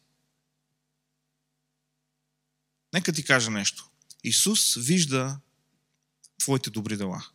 Нека 2.93 3.13
ти 3.13 3.23
кажа 3.23 3.51
нещо. 3.51 3.89
Исус 4.23 4.75
вижда 4.75 5.39
твоите 6.39 6.69
добри 6.69 6.97
дела. 6.97 7.27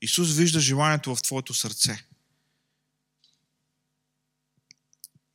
Исус 0.00 0.32
вижда 0.32 0.60
желанието 0.60 1.16
в 1.16 1.22
твоето 1.22 1.54
сърце. 1.54 2.06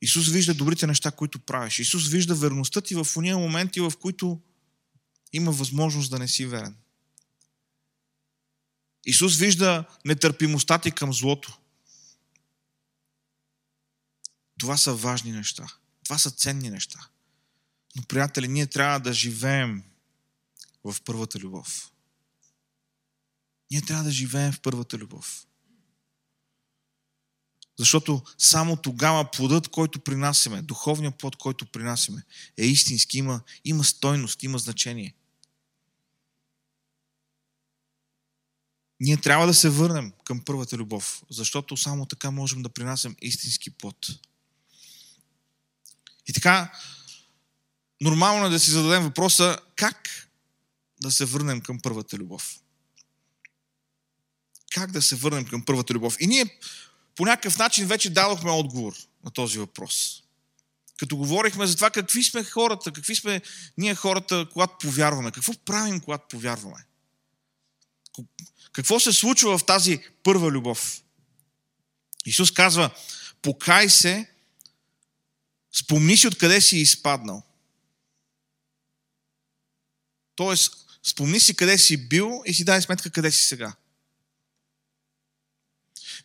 Исус 0.02 0.28
вижда 0.28 0.54
добрите 0.54 0.86
неща, 0.86 1.10
които 1.10 1.38
правиш. 1.38 1.78
Исус 1.78 2.08
вижда 2.08 2.34
верността 2.34 2.80
ти 2.80 2.94
в 2.94 3.06
уния 3.16 3.38
моменти, 3.38 3.80
в 3.80 3.92
които 4.00 4.40
има 5.32 5.52
възможност 5.52 6.10
да 6.10 6.18
не 6.18 6.28
си 6.28 6.46
верен. 6.46 6.76
Исус 9.04 9.36
вижда 9.36 9.84
нетърпимостта 10.04 10.78
ти 10.78 10.90
към 10.90 11.14
злото. 11.14 11.58
Това 14.58 14.76
са 14.76 14.94
важни 14.94 15.32
неща. 15.32 15.66
Това 16.04 16.18
са 16.18 16.30
ценни 16.30 16.70
неща. 16.70 17.08
Но, 17.96 18.02
приятели, 18.02 18.48
ние 18.48 18.66
трябва 18.66 19.00
да 19.00 19.12
живеем 19.12 19.82
в 20.84 20.96
първата 21.04 21.38
любов. 21.38 21.92
Ние 23.70 23.82
трябва 23.82 24.04
да 24.04 24.10
живеем 24.10 24.52
в 24.52 24.60
първата 24.60 24.98
любов. 24.98 25.45
Защото 27.78 28.22
само 28.38 28.76
тогава 28.76 29.30
плодът, 29.30 29.68
който 29.68 30.00
принасяме, 30.00 30.62
духовният 30.62 31.18
плод, 31.18 31.36
който 31.36 31.66
принасяме, 31.66 32.22
е 32.56 32.66
истински, 32.66 33.18
има, 33.18 33.40
има 33.64 33.84
стойност, 33.84 34.42
има 34.42 34.58
значение. 34.58 35.14
Ние 39.00 39.16
трябва 39.16 39.46
да 39.46 39.54
се 39.54 39.70
върнем 39.70 40.12
към 40.24 40.40
първата 40.44 40.76
любов, 40.76 41.22
защото 41.30 41.76
само 41.76 42.06
така 42.06 42.30
можем 42.30 42.62
да 42.62 42.68
принасям 42.68 43.16
истински 43.22 43.70
плод. 43.70 44.06
И 46.26 46.32
така, 46.32 46.72
нормално 48.00 48.46
е 48.46 48.50
да 48.50 48.60
си 48.60 48.70
зададем 48.70 49.02
въпроса 49.02 49.58
как 49.76 50.08
да 51.02 51.10
се 51.10 51.24
върнем 51.24 51.60
към 51.60 51.80
първата 51.80 52.16
любов. 52.16 52.60
Как 54.72 54.92
да 54.92 55.02
се 55.02 55.16
върнем 55.16 55.46
към 55.46 55.64
първата 55.64 55.94
любов? 55.94 56.16
И 56.20 56.26
ние 56.26 56.58
по 57.16 57.24
някакъв 57.24 57.58
начин 57.58 57.86
вече 57.86 58.10
дадохме 58.10 58.50
отговор 58.50 58.94
на 59.24 59.30
този 59.30 59.58
въпрос. 59.58 60.22
Като 60.96 61.16
говорихме 61.16 61.66
за 61.66 61.74
това 61.76 61.90
какви 61.90 62.24
сме 62.24 62.44
хората, 62.44 62.92
какви 62.92 63.16
сме 63.16 63.42
ние 63.78 63.94
хората, 63.94 64.48
когато 64.52 64.78
повярваме, 64.78 65.32
какво 65.32 65.52
правим, 65.64 66.00
когато 66.00 66.28
повярваме. 66.28 66.84
Какво 68.72 69.00
се 69.00 69.12
случва 69.12 69.58
в 69.58 69.66
тази 69.66 69.98
първа 70.22 70.50
любов? 70.50 71.02
Исус 72.26 72.50
казва, 72.50 72.90
покай 73.42 73.88
се, 73.88 74.30
спомни 75.72 76.16
си 76.16 76.26
откъде 76.26 76.60
си 76.60 76.78
изпаднал. 76.78 77.42
Тоест, 80.36 80.86
спомни 81.02 81.40
си 81.40 81.56
къде 81.56 81.78
си 81.78 82.08
бил 82.08 82.42
и 82.46 82.54
си 82.54 82.64
дай 82.64 82.82
сметка 82.82 83.10
къде 83.10 83.30
си 83.30 83.42
сега. 83.42 83.74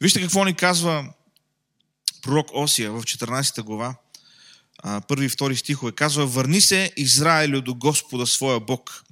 Вижте 0.01 0.22
какво 0.22 0.46
ни 0.46 0.55
казва 0.55 1.13
пророк 2.22 2.50
Осия 2.53 2.91
в 2.91 3.03
14 3.03 3.62
глава, 3.62 3.96
първи 5.08 5.25
и 5.25 5.29
втори 5.29 5.58
стихове. 5.58 5.91
Казва, 5.91 6.27
върни 6.27 6.62
се, 6.62 6.93
Израилю, 6.98 7.62
до 7.62 7.75
Господа 7.75 8.27
своя 8.27 8.60
Бог, 8.60 9.03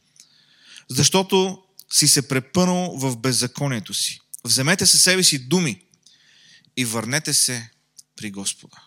защото 0.90 1.64
си 1.92 2.08
се 2.08 2.28
препънал 2.28 2.98
в 2.98 3.18
беззаконието 3.18 3.94
си. 3.94 4.22
Вземете 4.44 4.86
със 4.86 5.04
себе 5.04 5.24
си 5.24 5.48
думи 5.48 5.84
и 6.78 6.86
върнете 6.86 7.34
се 7.34 7.72
при 8.16 8.32
Господа. 8.32 8.78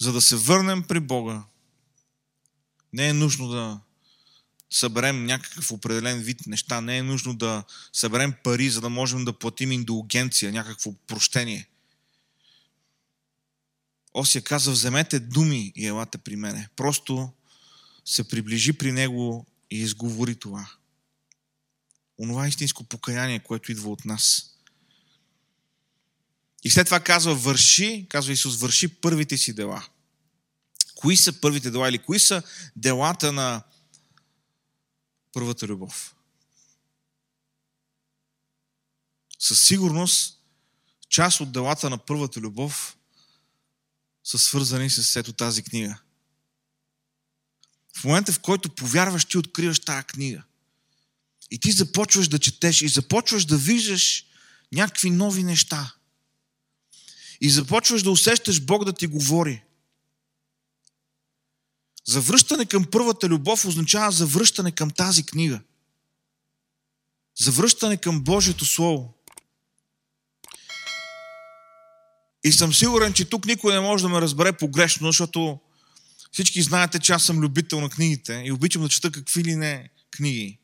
За 0.00 0.12
да 0.12 0.20
се 0.20 0.36
върнем 0.36 0.82
при 0.82 1.00
Бога, 1.00 1.44
не 2.92 3.08
е 3.08 3.12
нужно 3.12 3.48
да 3.48 3.80
съберем 4.72 5.26
някакъв 5.26 5.72
определен 5.72 6.20
вид 6.20 6.46
неща. 6.46 6.80
Не 6.80 6.98
е 6.98 7.02
нужно 7.02 7.34
да 7.34 7.64
съберем 7.92 8.34
пари, 8.44 8.70
за 8.70 8.80
да 8.80 8.88
можем 8.88 9.24
да 9.24 9.32
платим 9.32 9.72
индулгенция, 9.72 10.52
някакво 10.52 10.92
прощение. 11.06 11.68
Осия 14.14 14.42
каза, 14.42 14.70
вземете 14.70 15.20
думи 15.20 15.72
и 15.76 15.86
елате 15.86 16.18
при 16.18 16.36
мене. 16.36 16.68
Просто 16.76 17.32
се 18.04 18.28
приближи 18.28 18.72
при 18.72 18.92
него 18.92 19.46
и 19.70 19.78
изговори 19.78 20.34
това. 20.34 20.70
Онова 22.18 22.48
истинско 22.48 22.84
покаяние, 22.84 23.38
което 23.38 23.72
идва 23.72 23.90
от 23.90 24.04
нас. 24.04 24.48
И 26.64 26.70
след 26.70 26.84
това 26.86 27.00
казва, 27.00 27.34
върши, 27.34 28.06
казва 28.08 28.32
Исус, 28.32 28.56
върши 28.56 28.88
първите 28.88 29.36
си 29.36 29.52
дела. 29.52 29.86
Кои 30.94 31.16
са 31.16 31.40
първите 31.40 31.70
дела 31.70 31.88
или 31.88 31.98
кои 31.98 32.18
са 32.18 32.42
делата 32.76 33.32
на 33.32 33.62
първата 35.32 35.66
любов. 35.66 36.14
Със 39.38 39.64
сигурност, 39.64 40.38
част 41.08 41.40
от 41.40 41.52
делата 41.52 41.90
на 41.90 41.98
първата 41.98 42.40
любов 42.40 42.96
са 44.24 44.38
свързани 44.38 44.90
с 44.90 45.16
ето 45.16 45.32
тази 45.32 45.62
книга. 45.62 45.98
В 47.96 48.04
момента, 48.04 48.32
в 48.32 48.40
който 48.40 48.74
повярваш, 48.74 49.24
ти 49.24 49.38
откриваш 49.38 49.80
тази 49.80 50.06
книга. 50.06 50.42
И 51.50 51.58
ти 51.58 51.72
започваш 51.72 52.28
да 52.28 52.38
четеш 52.38 52.82
и 52.82 52.88
започваш 52.88 53.44
да 53.44 53.58
виждаш 53.58 54.26
някакви 54.72 55.10
нови 55.10 55.42
неща. 55.42 55.94
И 57.40 57.50
започваш 57.50 58.02
да 58.02 58.10
усещаш 58.10 58.60
Бог 58.60 58.84
да 58.84 58.92
ти 58.92 59.06
говори. 59.06 59.62
Завръщане 62.04 62.66
към 62.66 62.84
първата 62.84 63.28
любов 63.28 63.64
означава 63.64 64.12
завръщане 64.12 64.72
към 64.72 64.90
тази 64.90 65.26
книга. 65.26 65.60
Завръщане 67.40 67.96
към 67.96 68.24
Божието 68.24 68.64
Слово. 68.64 69.14
И 72.44 72.52
съм 72.52 72.74
сигурен, 72.74 73.12
че 73.12 73.24
тук 73.24 73.46
никой 73.46 73.74
не 73.74 73.80
може 73.80 74.02
да 74.02 74.08
ме 74.08 74.20
разбере 74.20 74.52
погрешно, 74.52 75.06
защото 75.06 75.58
всички 76.32 76.62
знаете, 76.62 76.98
че 76.98 77.12
аз 77.12 77.24
съм 77.24 77.40
любител 77.40 77.80
на 77.80 77.90
книгите 77.90 78.42
и 78.46 78.52
обичам 78.52 78.82
да 78.82 78.88
чета 78.88 79.12
какви 79.12 79.44
ли 79.44 79.56
не 79.56 79.90
книги. 80.10 80.58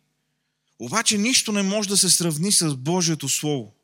Обаче 0.78 1.18
нищо 1.18 1.52
не 1.52 1.62
може 1.62 1.88
да 1.88 1.96
се 1.96 2.10
сравни 2.10 2.52
с 2.52 2.76
Божието 2.76 3.28
Слово. 3.28 3.74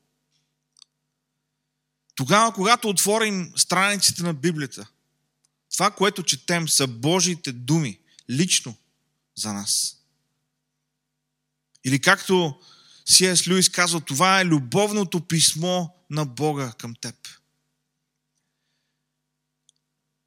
Тогава, 2.15 2.53
когато 2.53 2.89
отворим 2.89 3.53
страниците 3.57 4.23
на 4.23 4.35
Библията, 4.35 4.87
това, 5.75 5.91
което 5.91 6.23
четем, 6.23 6.69
са 6.69 6.87
Божиите 6.87 7.53
думи, 7.53 7.99
лично 8.31 8.75
за 9.37 9.53
нас. 9.53 9.97
Или 11.85 12.01
както 12.01 12.61
Сиес 13.07 13.49
Люис 13.49 13.69
казва, 13.69 14.01
това 14.01 14.41
е 14.41 14.45
любовното 14.45 15.21
писмо 15.21 15.89
на 16.11 16.25
Бога 16.25 16.73
към 16.79 16.95
теб. 16.95 17.15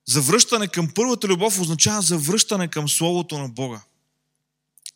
Завръщане 0.05 0.67
към 0.67 0.93
първата 0.95 1.27
любов 1.27 1.59
означава 1.59 2.01
завръщане 2.01 2.67
към 2.67 2.89
Словото 2.89 3.37
на 3.37 3.49
Бога. 3.49 3.81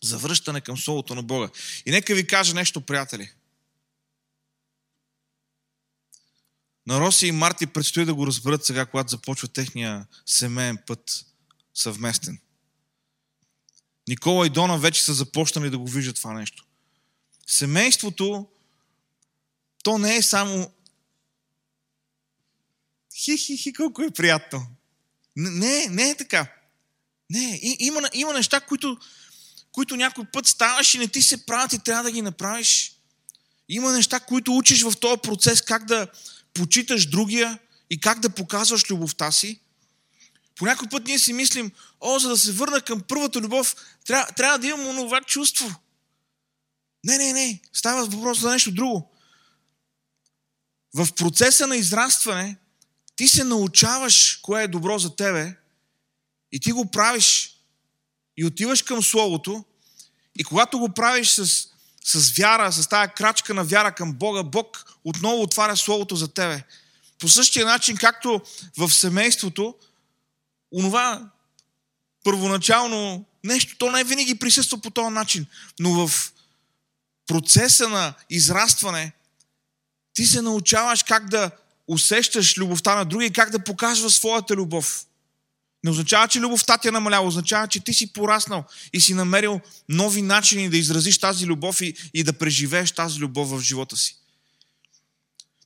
Завръщане 0.03 0.61
към 0.61 0.77
Словото 0.77 1.15
на 1.15 1.23
Бога. 1.23 1.49
И 1.85 1.91
нека 1.91 2.15
ви 2.15 2.27
кажа 2.27 2.53
нещо, 2.53 2.81
приятели. 2.81 3.31
На 6.87 6.99
Роси 6.99 7.27
и 7.27 7.31
Марти 7.31 7.67
предстои 7.67 8.05
да 8.05 8.13
го 8.13 8.27
разберат 8.27 8.65
сега, 8.65 8.85
когато 8.85 9.11
започва 9.11 9.47
техния 9.47 10.07
семейен 10.25 10.77
път 10.87 11.25
съвместен. 11.73 12.39
Никола 14.07 14.47
и 14.47 14.49
Дона 14.49 14.77
вече 14.77 15.03
са 15.03 15.13
започнали 15.13 15.69
да 15.69 15.77
го 15.77 15.87
виждат 15.87 16.15
това 16.15 16.33
нещо. 16.33 16.65
Семейството, 17.47 18.47
то 19.83 19.97
не 19.97 20.15
е 20.15 20.21
само 20.21 20.71
хи-хи-хи, 23.15 23.73
колко 23.73 24.01
е 24.01 24.11
приятно. 24.11 24.67
Не, 25.35 25.87
не 25.87 26.09
е 26.09 26.17
така. 26.17 26.53
Не, 27.29 27.59
и, 27.63 27.77
има, 27.79 28.09
има 28.13 28.33
неща, 28.33 28.59
които, 28.59 28.97
които 29.71 29.95
някой 29.95 30.25
път 30.25 30.47
ставаш 30.47 30.93
и 30.93 30.97
не 30.97 31.07
ти 31.07 31.21
се 31.21 31.45
правят 31.45 31.73
и 31.73 31.79
трябва 31.79 32.03
да 32.03 32.11
ги 32.11 32.21
направиш. 32.21 32.95
Има 33.69 33.91
неща, 33.91 34.19
които 34.19 34.57
учиш 34.57 34.83
в 34.83 34.99
този 34.99 35.21
процес, 35.21 35.61
как 35.61 35.85
да, 35.85 36.07
почиташ 36.53 37.09
другия 37.09 37.59
и 37.89 37.99
как 37.99 38.19
да 38.19 38.29
показваш 38.29 38.89
любовта 38.89 39.31
си. 39.31 39.59
По 40.55 40.65
някой 40.65 40.87
път 40.89 41.07
ние 41.07 41.19
си 41.19 41.33
мислим, 41.33 41.71
о, 42.01 42.19
за 42.19 42.29
да 42.29 42.37
се 42.37 42.51
върна 42.51 42.81
към 42.81 43.01
първата 43.01 43.41
любов, 43.41 43.75
трябва, 44.05 44.33
трябва 44.33 44.59
да 44.59 44.67
имам 44.67 44.87
онова 44.87 45.21
чувство. 45.21 45.75
Не, 47.03 47.17
не, 47.17 47.33
не. 47.33 47.61
Става 47.73 48.05
въпрос 48.05 48.39
за 48.39 48.51
нещо 48.51 48.71
друго. 48.71 49.11
В 50.93 51.07
процеса 51.15 51.67
на 51.67 51.75
израстване 51.75 52.57
ти 53.15 53.27
се 53.27 53.43
научаваш 53.43 54.39
кое 54.41 54.63
е 54.63 54.67
добро 54.67 54.99
за 54.99 55.15
тебе 55.15 55.57
и 56.51 56.59
ти 56.59 56.71
го 56.71 56.91
правиш 56.91 57.57
и 58.37 58.45
отиваш 58.45 58.81
към 58.81 59.03
Словото 59.03 59.65
и 60.35 60.43
когато 60.43 60.79
го 60.79 60.93
правиш 60.93 61.29
с 61.29 61.70
с 62.03 62.31
вяра, 62.37 62.71
с 62.71 62.87
тази 62.87 63.11
крачка 63.15 63.53
на 63.53 63.63
вяра 63.63 63.91
към 63.91 64.13
Бога, 64.13 64.43
Бог 64.43 64.85
отново 65.03 65.41
отваря 65.41 65.77
Словото 65.77 66.15
за 66.15 66.27
тебе. 66.27 66.63
По 67.19 67.29
същия 67.29 67.65
начин, 67.65 67.97
както 67.97 68.41
в 68.77 68.89
семейството, 68.89 69.75
онова 70.71 71.29
първоначално 72.23 73.25
нещо, 73.43 73.75
то 73.77 73.91
не 73.91 74.03
винаги 74.03 74.39
присъства 74.39 74.77
по 74.77 74.89
този 74.89 75.13
начин, 75.13 75.45
но 75.79 76.07
в 76.07 76.31
процеса 77.27 77.89
на 77.89 78.13
израстване 78.29 79.11
ти 80.13 80.25
се 80.25 80.41
научаваш 80.41 81.03
как 81.03 81.29
да 81.29 81.51
усещаш 81.87 82.57
любовта 82.57 82.95
на 82.95 83.05
други 83.05 83.33
как 83.33 83.49
да 83.49 83.63
показваш 83.63 84.13
своята 84.13 84.55
любов. 84.55 85.05
Не 85.83 85.91
означава, 85.91 86.27
че 86.27 86.39
любовта 86.39 86.77
ти 86.77 86.87
е 86.87 86.91
намаляла, 86.91 87.27
означава, 87.27 87.67
че 87.67 87.79
ти 87.79 87.93
си 87.93 88.13
пораснал 88.13 88.63
и 88.93 89.01
си 89.01 89.13
намерил 89.13 89.61
нови 89.89 90.21
начини 90.21 90.69
да 90.69 90.77
изразиш 90.77 91.17
тази 91.17 91.45
любов 91.45 91.81
и, 91.81 91.93
и 92.13 92.23
да 92.23 92.33
преживееш 92.33 92.91
тази 92.91 93.19
любов 93.19 93.49
в 93.49 93.61
живота 93.61 93.97
си. 93.97 94.17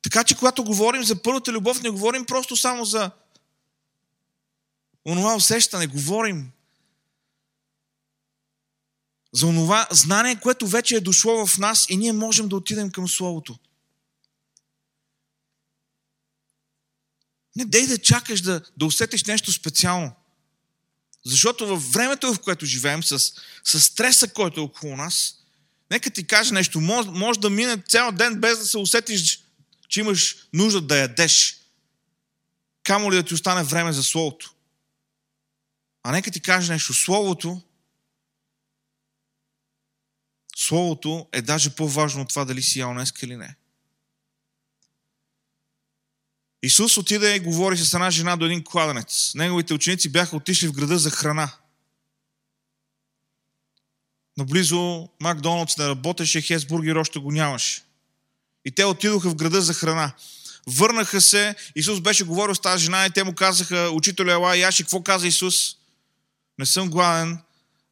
Така 0.02 0.24
че, 0.24 0.36
когато 0.36 0.64
говорим 0.64 1.04
за 1.04 1.22
първата 1.22 1.52
любов, 1.52 1.82
не 1.82 1.90
говорим 1.90 2.26
просто 2.26 2.56
само 2.56 2.86
за 2.86 3.12
онова 5.06 5.36
усещане, 5.36 5.88
говорим 5.88 6.52
за 9.34 9.48
онова 9.48 9.88
знание, 9.92 10.36
което 10.36 10.68
вече 10.68 10.96
е 10.96 11.02
дошло 11.02 11.46
в 11.46 11.58
нас 11.58 11.86
и 11.90 11.98
ние 11.98 12.14
можем 12.14 12.48
да 12.48 12.56
отидем 12.56 12.92
към 12.92 13.08
Словото. 13.08 13.58
Не 17.56 17.66
дей 17.66 17.88
да 17.88 17.98
чакаш 17.98 18.42
да, 18.42 18.62
да 18.78 18.86
усетиш 18.86 19.24
нещо 19.24 19.54
специално. 19.54 20.16
Защото 21.26 21.68
във 21.68 21.92
времето, 21.92 22.34
в 22.34 22.40
което 22.40 22.66
живеем, 22.66 23.04
с, 23.04 23.20
с 23.64 23.82
стреса, 23.82 24.28
който 24.28 24.60
е 24.60 24.64
около 24.64 24.96
нас, 24.96 25.36
нека 25.92 26.10
ти 26.10 26.28
кажа 26.28 26.54
нещо, 26.54 26.82
може, 26.82 27.10
може 27.10 27.40
да 27.40 27.50
мине 27.50 27.84
цял 27.90 28.12
ден 28.12 28.42
без 28.42 28.60
да 28.60 28.66
се 28.66 28.78
усетиш, 28.78 29.40
че 29.90 30.00
имаш 30.00 30.36
нужда 30.54 30.82
да 30.82 30.98
ядеш. 30.98 31.58
Камо 32.84 33.12
ли 33.12 33.16
да 33.16 33.24
ти 33.24 33.34
остане 33.34 33.64
време 33.64 33.94
за 33.94 34.04
Словото? 34.04 34.54
А 36.04 36.12
нека 36.12 36.32
ти 36.32 36.42
кажа 36.42 36.74
нещо, 36.74 36.94
Словото 36.94 37.62
Словото 40.56 41.28
е 41.32 41.42
даже 41.42 41.70
по-важно 41.70 42.22
от 42.22 42.30
това 42.30 42.46
дали 42.46 42.64
си 42.64 42.80
ял 42.80 42.94
днес 42.94 43.14
или 43.22 43.36
не. 43.36 43.56
Исус 46.64 46.98
отиде 46.98 47.36
и 47.36 47.40
говори 47.40 47.78
с 47.78 47.94
една 47.94 48.12
жена 48.12 48.36
до 48.36 48.46
един 48.46 48.64
кладенец. 48.64 49.32
Неговите 49.36 49.74
ученици 49.74 50.10
бяха 50.10 50.36
отишли 50.36 50.68
в 50.68 50.72
града 50.72 50.98
за 50.98 51.10
храна. 51.12 51.52
Наблизо 54.38 55.10
Макдоналдс 55.20 55.78
не 55.78 55.88
работеше, 55.88 56.42
Хесбургер 56.42 56.96
още 56.96 57.20
го 57.20 57.32
нямаше. 57.32 57.82
И 58.66 58.72
те 58.72 58.86
отидоха 58.86 59.30
в 59.30 59.36
града 59.36 59.62
за 59.62 59.74
храна. 59.74 60.12
Върнаха 60.68 61.22
се, 61.22 61.56
Исус 61.76 62.00
беше 62.00 62.24
говорил 62.24 62.56
с 62.56 62.60
тази 62.60 62.84
жена 62.84 63.06
и 63.06 63.10
те 63.10 63.24
му 63.24 63.36
казаха, 63.36 63.90
учителя 63.94 64.32
Ела, 64.32 64.58
Яши, 64.58 64.84
какво 64.84 65.04
каза 65.04 65.28
Исус? 65.28 65.76
Не 66.60 66.66
съм 66.66 66.90
гладен, 66.90 67.40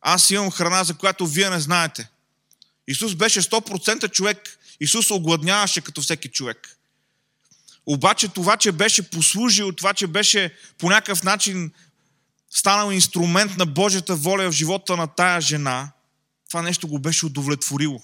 аз 0.01 0.29
имам 0.29 0.51
храна, 0.51 0.83
за 0.83 0.93
която 0.93 1.27
вие 1.27 1.49
не 1.49 1.59
знаете. 1.59 2.09
Исус 2.87 3.15
беше 3.15 3.41
100% 3.41 4.11
човек. 4.11 4.59
Исус 4.79 5.11
огладняваше 5.11 5.81
като 5.81 6.01
всеки 6.01 6.27
човек. 6.27 6.77
Обаче 7.85 8.27
това, 8.27 8.57
че 8.57 8.71
беше 8.71 9.09
послужил, 9.09 9.71
това, 9.71 9.93
че 9.93 10.07
беше 10.07 10.57
по 10.77 10.89
някакъв 10.89 11.23
начин 11.23 11.71
станал 12.49 12.91
инструмент 12.91 13.57
на 13.57 13.65
Божията 13.65 14.15
воля 14.15 14.51
в 14.51 14.55
живота 14.55 14.97
на 14.97 15.07
тая 15.07 15.41
жена, 15.41 15.91
това 16.49 16.61
нещо 16.61 16.87
го 16.87 16.99
беше 16.99 17.25
удовлетворило. 17.25 18.03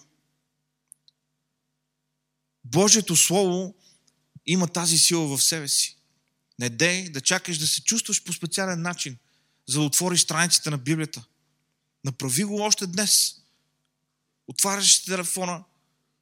Божието 2.63 3.15
Слово 3.15 3.75
има 4.45 4.67
тази 4.67 4.97
сила 4.97 5.37
в 5.37 5.43
себе 5.43 5.67
си. 5.67 5.97
Не 6.59 6.69
дей 6.69 7.09
да 7.09 7.21
чакаш 7.21 7.57
да 7.57 7.67
се 7.67 7.83
чувстваш 7.83 8.23
по 8.23 8.33
специален 8.33 8.81
начин, 8.81 9.17
за 9.67 9.79
да 9.79 9.85
отвориш 9.85 10.21
страниците 10.21 10.69
на 10.69 10.77
Библията. 10.77 11.23
Направи 12.03 12.43
го 12.43 12.61
още 12.61 12.87
днес. 12.87 13.35
Отваряш 14.47 15.03
телефона, 15.03 15.63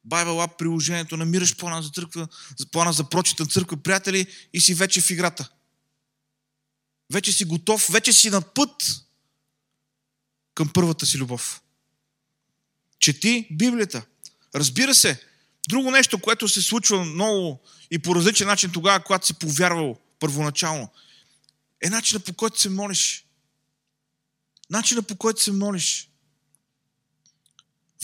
Bible 0.08 0.46
App 0.46 0.56
приложението, 0.56 1.16
намираш 1.16 1.56
плана 1.56 1.82
за 1.82 1.90
църква, 1.90 2.28
плана 2.72 2.92
за 2.92 3.04
прочита 3.04 3.46
църква, 3.46 3.76
приятели, 3.76 4.26
и 4.52 4.60
си 4.60 4.74
вече 4.74 5.00
в 5.00 5.10
играта. 5.10 5.50
Вече 7.12 7.32
си 7.32 7.44
готов, 7.44 7.86
вече 7.90 8.12
си 8.12 8.30
на 8.30 8.40
път 8.40 9.04
към 10.54 10.70
първата 10.74 11.06
си 11.06 11.18
любов. 11.18 11.62
Чети 12.98 13.48
Библията. 13.50 14.02
Разбира 14.54 14.94
се, 14.94 15.24
друго 15.68 15.90
нещо, 15.90 16.18
което 16.18 16.48
се 16.48 16.62
случва 16.62 17.04
много 17.04 17.60
и 17.90 17.98
по 17.98 18.14
различен 18.14 18.46
начин 18.46 18.70
тогава, 18.72 19.04
когато 19.04 19.26
си 19.26 19.34
повярвал 19.34 20.00
първоначално, 20.20 20.88
е 21.80 21.90
начинът 21.90 22.24
по 22.24 22.34
който 22.34 22.60
се 22.60 22.68
молиш. 22.68 23.24
Начинът 24.70 25.06
по 25.06 25.16
който 25.16 25.42
се 25.42 25.52
молиш. 25.52 26.10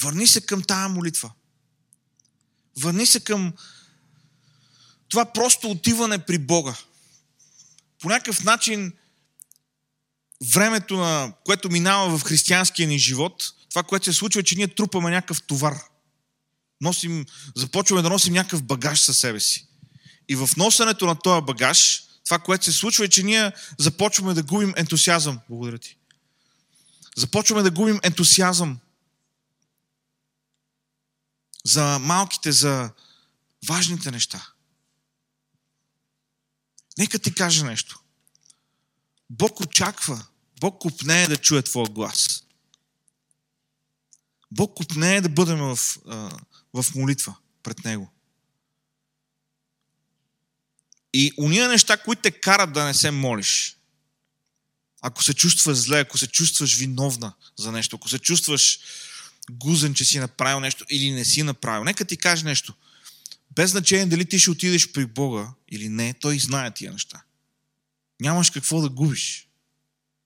Върни 0.03 0.27
се 0.27 0.47
към 0.47 0.62
тая 0.62 0.88
молитва. 0.88 1.33
Върни 2.78 3.06
се 3.06 3.20
към 3.20 3.52
това 5.08 5.24
просто 5.24 5.70
отиване 5.70 6.18
при 6.18 6.38
Бога. 6.38 6.74
По 8.00 8.08
някакъв 8.08 8.44
начин 8.44 8.92
времето, 10.52 10.96
на 10.96 11.32
което 11.44 11.70
минава 11.70 12.18
в 12.18 12.22
християнския 12.22 12.88
ни 12.88 12.98
живот, 12.98 13.52
това, 13.70 13.82
което 13.82 14.04
се 14.04 14.12
случва, 14.12 14.40
е, 14.40 14.44
че 14.44 14.56
ние 14.56 14.68
трупаме 14.68 15.10
някакъв 15.10 15.42
товар. 15.42 15.74
Носим, 16.80 17.26
започваме 17.56 18.02
да 18.02 18.08
носим 18.08 18.34
някакъв 18.34 18.62
багаж 18.62 19.00
със 19.00 19.18
себе 19.18 19.40
си. 19.40 19.66
И 20.28 20.37
в 20.37 20.50
носенето 20.56 21.06
на 21.06 21.14
този 21.14 21.44
багаж, 21.44 22.02
това, 22.24 22.38
което 22.38 22.64
се 22.64 22.72
случва, 22.72 23.04
е, 23.04 23.08
че 23.08 23.22
ние 23.22 23.52
започваме 23.78 24.34
да 24.34 24.42
губим 24.42 24.74
ентусиазъм. 24.76 25.40
Благодаря 25.48 25.78
ти. 25.78 25.96
Започваме 27.16 27.62
да 27.62 27.70
губим 27.70 28.00
ентусиазъм 28.02 28.78
за 31.64 31.98
малките, 31.98 32.53
за 32.53 32.90
важните 33.68 34.11
неща. 34.11 34.48
Нека 36.98 37.18
ти 37.18 37.35
кажа 37.35 37.64
нещо. 37.64 38.00
Бог 39.31 39.61
очаква, 39.61 40.27
Бог 40.61 40.81
купне 40.81 41.27
да 41.27 41.37
чуе 41.37 41.62
твоя 41.62 41.88
глас. 41.88 42.44
Бог 44.50 44.77
купне 44.77 45.20
да 45.20 45.29
бъдем 45.29 45.59
в, 45.59 45.79
в 46.74 46.87
молитва 46.94 47.37
пред 47.62 47.85
Него. 47.85 48.11
И 51.12 51.33
уния 51.37 51.68
неща, 51.68 51.96
които 51.96 52.22
те 52.22 52.31
карат 52.31 52.72
да 52.72 52.85
не 52.85 52.94
се 52.94 53.11
молиш, 53.11 53.77
ако 55.00 55.24
се 55.24 55.35
чувстваш 55.35 55.79
зле, 55.79 56.00
ако 56.00 56.18
се 56.18 56.27
чувстваш 56.27 56.77
виновна 56.77 57.35
за 57.59 57.72
нещо, 57.72 57.96
ако 57.96 58.09
се 58.09 58.18
чувстваш 58.18 58.79
гузен, 59.50 59.94
че 59.94 60.04
си 60.04 60.18
направил 60.18 60.61
нещо 60.61 60.85
или 60.90 61.11
не 61.11 61.24
си 61.24 61.42
направил. 61.42 61.85
Нека 61.85 62.04
ти 62.04 62.16
кажа 62.16 62.44
нещо. 62.44 62.74
Без 63.54 63.70
значение 63.70 64.07
дали 64.07 64.24
ти 64.24 64.38
ще 64.38 64.50
отидеш 64.50 64.92
при 64.92 65.07
Бога 65.07 65.52
или 65.70 65.88
не, 65.88 66.14
Той 66.14 66.38
знае 66.38 66.74
тия 66.74 66.92
неща. 66.92 67.22
Нямаш 68.20 68.50
какво 68.50 68.80
да 68.80 68.88
губиш. 68.88 69.48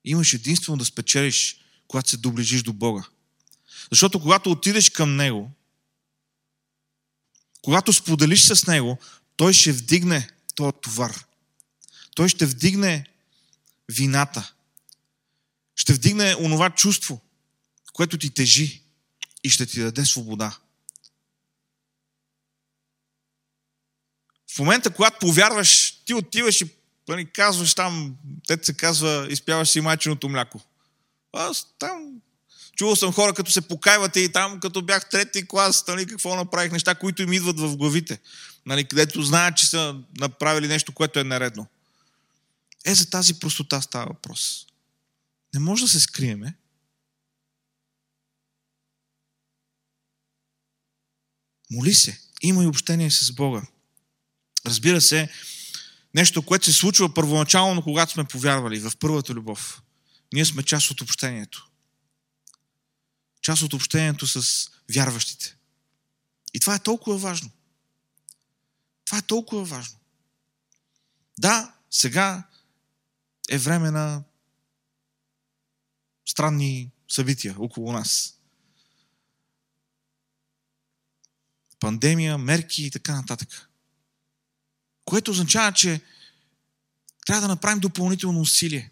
Имаш 0.04 0.32
единствено 0.32 0.78
да 0.78 0.84
спечелиш, 0.84 1.56
когато 1.88 2.10
се 2.10 2.16
доближиш 2.16 2.62
до 2.62 2.72
Бога. 2.72 3.04
Защото 3.90 4.20
когато 4.20 4.50
отидеш 4.50 4.90
към 4.90 5.16
Него, 5.16 5.50
когато 7.62 7.92
споделиш 7.92 8.42
с 8.42 8.66
Него, 8.66 8.98
Той 9.36 9.52
ще 9.52 9.72
вдигне 9.72 10.28
този 10.54 10.72
товар. 10.82 11.24
Той 12.14 12.28
ще 12.28 12.46
вдигне 12.46 13.06
вината. 13.92 14.52
Ще 15.76 15.92
вдигне 15.92 16.36
онова 16.36 16.70
чувство, 16.70 17.20
което 17.92 18.18
ти 18.18 18.30
тежи 18.30 18.82
и 19.44 19.50
ще 19.50 19.66
ти 19.66 19.80
даде 19.80 20.04
свобода. 20.04 20.58
В 24.54 24.58
момента, 24.58 24.90
когато 24.90 25.18
повярваш, 25.18 26.02
ти 26.04 26.14
отиваш 26.14 26.60
и 26.60 26.68
нали, 27.08 27.32
казваш 27.32 27.74
там, 27.74 28.16
те 28.46 28.58
се 28.62 28.76
казва, 28.76 29.26
изпяваш 29.30 29.68
си 29.68 29.80
майченото 29.80 30.28
мляко. 30.28 30.60
Аз 31.32 31.66
там 31.78 32.20
чувал 32.76 32.96
съм 32.96 33.12
хора, 33.12 33.34
като 33.34 33.50
се 33.50 33.60
покайват 33.60 34.16
и 34.16 34.32
там, 34.32 34.60
като 34.60 34.82
бях 34.82 35.08
трети 35.08 35.48
клас, 35.48 35.84
нали, 35.88 36.06
какво 36.06 36.36
направих, 36.36 36.72
неща, 36.72 36.94
които 36.94 37.22
им 37.22 37.32
идват 37.32 37.60
в 37.60 37.76
главите, 37.76 38.20
нали, 38.66 38.84
където 38.84 39.22
знаят, 39.22 39.56
че 39.56 39.66
са 39.66 40.00
направили 40.18 40.68
нещо, 40.68 40.92
което 40.92 41.18
е 41.18 41.24
наредно. 41.24 41.66
Е, 42.84 42.94
за 42.94 43.10
тази 43.10 43.34
простота 43.34 43.80
става 43.80 44.06
въпрос. 44.06 44.66
Не 45.54 45.60
може 45.60 45.82
да 45.82 45.88
се 45.88 46.00
скриеме. 46.00 46.54
Моли 51.70 51.94
се. 51.94 52.20
Има 52.42 52.64
и 52.64 52.66
общение 52.66 53.10
с 53.10 53.32
Бога. 53.32 53.62
Разбира 54.66 55.00
се, 55.00 55.28
нещо, 56.14 56.42
което 56.42 56.64
се 56.64 56.72
случва 56.72 57.14
първоначално, 57.14 57.82
когато 57.82 58.12
сме 58.12 58.24
повярвали 58.24 58.80
в 58.80 58.92
първата 58.98 59.34
любов. 59.34 59.82
Ние 60.32 60.44
сме 60.44 60.62
част 60.62 60.90
от 60.90 61.00
общението. 61.00 61.68
Част 63.42 63.62
от 63.62 63.72
общението 63.72 64.26
с 64.26 64.68
вярващите. 64.94 65.56
И 66.54 66.60
това 66.60 66.74
е 66.74 66.82
толкова 66.82 67.18
важно. 67.18 67.50
Това 69.04 69.18
е 69.18 69.22
толкова 69.22 69.64
важно. 69.64 69.98
Да, 71.38 71.74
сега 71.90 72.42
е 73.50 73.58
време 73.58 73.90
на 73.90 74.22
странни 76.26 76.90
събития 77.08 77.56
около 77.58 77.92
нас. 77.92 78.37
Пандемия, 81.80 82.38
мерки 82.38 82.84
и 82.84 82.90
така 82.90 83.14
нататък. 83.14 83.68
Което 85.04 85.30
означава, 85.30 85.72
че 85.72 86.00
трябва 87.26 87.40
да 87.40 87.48
направим 87.48 87.80
допълнително 87.80 88.40
усилие. 88.40 88.90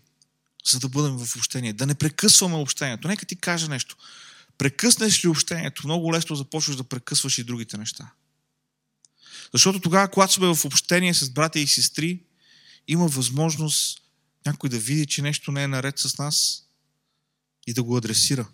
за 0.70 0.79
да 0.79 0.88
бъдем 0.88 1.18
в 1.18 1.37
общение. 1.37 1.72
Да 1.72 1.87
не 1.87 1.94
прекъсваме 1.94 2.57
общението. 2.57 3.09
Нека 3.09 3.27
ти 3.27 3.37
кажа 3.37 3.68
нещо. 3.68 3.96
Прекъснеш 4.59 5.25
ли 5.25 5.29
общението, 5.29 5.87
много 5.87 6.12
лесно 6.12 6.37
започваш 6.37 6.77
да 6.77 6.85
прекъсваш 6.85 7.38
и 7.38 7.44
другите 7.44 7.79
неща. 7.79 8.11
Защото 9.53 9.81
тогава, 9.81 10.09
когато 10.11 10.33
сме 10.33 10.55
в 10.55 10.64
общение 10.64 11.14
с 11.14 11.31
братя 11.31 11.59
и 11.59 11.66
сестри, 11.66 12.20
има 12.88 13.07
възможност 13.07 14.03
някой 14.46 14.70
да 14.70 14.79
види, 14.79 15.07
че 15.07 15.22
нещо 15.22 15.53
не 15.53 15.62
е 15.62 15.68
наред 15.68 15.99
с 15.99 16.18
нас 16.18 16.62
и 17.66 17.75
да 17.75 17.83
го 17.83 17.96
адресира. 17.96 18.46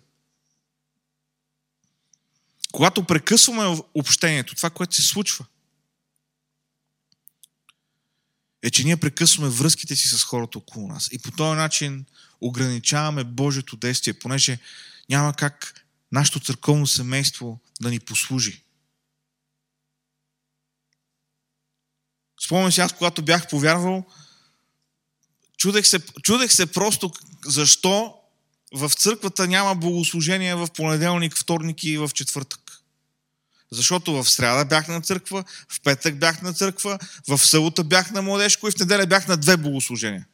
Когато 2.73 3.03
прекъсваме 3.03 3.81
общението, 3.93 4.55
това, 4.55 4.69
което 4.69 4.95
се 4.95 5.01
случва, 5.01 5.45
е, 8.63 8.69
че 8.69 8.83
ние 8.83 8.97
прекъсваме 8.97 9.49
връзките 9.49 9.95
си 9.95 10.07
с 10.07 10.23
хората 10.23 10.57
около 10.57 10.87
нас. 10.87 11.09
И 11.11 11.19
по 11.19 11.31
този 11.31 11.57
начин 11.57 12.05
ограничаваме 12.41 13.23
Божието 13.23 13.75
действие, 13.75 14.13
понеже 14.13 14.59
няма 15.09 15.33
как 15.33 15.85
нашето 16.11 16.39
църковно 16.39 16.87
семейство 16.87 17.59
да 17.81 17.89
ни 17.89 17.99
послужи. 17.99 18.63
Спомням 22.45 22.71
си 22.71 22.81
аз, 22.81 22.93
когато 22.93 23.21
бях 23.21 23.49
повярвал, 23.49 24.05
чудех 25.57 25.87
се, 25.87 25.99
чудех 25.99 26.51
се 26.53 26.65
просто 26.65 27.11
защо 27.45 28.19
в 28.73 28.91
църквата 28.93 29.47
няма 29.47 29.75
богослужение 29.75 30.55
в 30.55 30.67
понеделник, 30.75 31.37
вторник 31.37 31.83
и 31.83 31.97
в 31.97 32.09
четвъртък. 32.13 32.62
Защото 33.73 34.23
в 34.23 34.29
сряда 34.29 34.65
бях 34.65 34.87
на 34.87 35.01
църква, 35.01 35.43
в 35.69 35.81
петък 35.81 36.19
бях 36.19 36.41
на 36.41 36.53
църква, 36.53 36.99
в 37.27 37.37
събота 37.37 37.83
бях 37.83 38.11
на 38.11 38.21
младежко 38.21 38.67
и 38.67 38.71
в 38.71 38.79
неделя 38.79 39.07
бях 39.07 39.27
на 39.27 39.37
две 39.37 39.57
богослужения. 39.57 40.27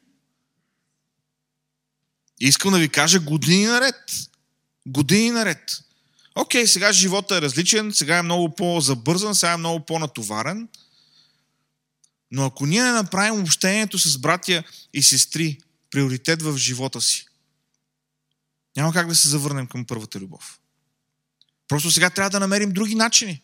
И 2.41 2.47
искам 2.47 2.71
да 2.71 2.79
ви 2.79 2.89
кажа 2.89 3.19
години 3.19 3.65
наред. 3.65 3.95
Години 4.87 5.31
наред. 5.31 5.83
Окей, 6.35 6.67
сега 6.67 6.93
живота 6.93 7.37
е 7.37 7.41
различен, 7.41 7.93
сега 7.93 8.17
е 8.17 8.21
много 8.21 8.55
по-забързан, 8.55 9.35
сега 9.35 9.51
е 9.51 9.57
много 9.57 9.85
по-натоварен. 9.85 10.67
Но 12.31 12.45
ако 12.45 12.65
ние 12.65 12.83
не 12.83 12.91
направим 12.91 13.41
общението 13.41 13.99
с 13.99 14.17
братя 14.17 14.63
и 14.93 15.03
сестри 15.03 15.59
приоритет 15.91 16.41
в 16.41 16.57
живота 16.57 17.01
си, 17.01 17.25
няма 18.77 18.93
как 18.93 19.07
да 19.07 19.15
се 19.15 19.27
завърнем 19.27 19.67
към 19.67 19.85
първата 19.85 20.19
любов. 20.19 20.58
Просто 21.69 21.91
сега 21.91 22.09
трябва 22.09 22.29
да 22.29 22.39
намерим 22.39 22.71
други 22.71 22.95
начини. 22.95 23.41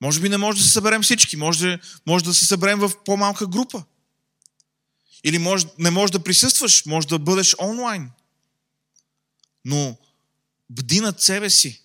Може 0.00 0.20
би 0.20 0.28
не 0.28 0.36
може 0.36 0.58
да 0.58 0.64
се 0.64 0.72
съберем 0.72 1.02
всички, 1.02 1.36
може, 1.36 1.80
може 2.06 2.24
да 2.24 2.34
се 2.34 2.46
съберем 2.46 2.78
в 2.78 2.92
по-малка 3.04 3.46
група. 3.46 3.84
Или 5.24 5.38
може, 5.38 5.66
не 5.78 5.90
можеш 5.90 6.10
да 6.10 6.24
присъстваш, 6.24 6.86
може 6.86 7.08
да 7.08 7.18
бъдеш 7.18 7.56
онлайн. 7.58 8.10
Но 9.64 9.96
бди 10.70 11.00
над 11.00 11.22
себе 11.22 11.50
си. 11.50 11.82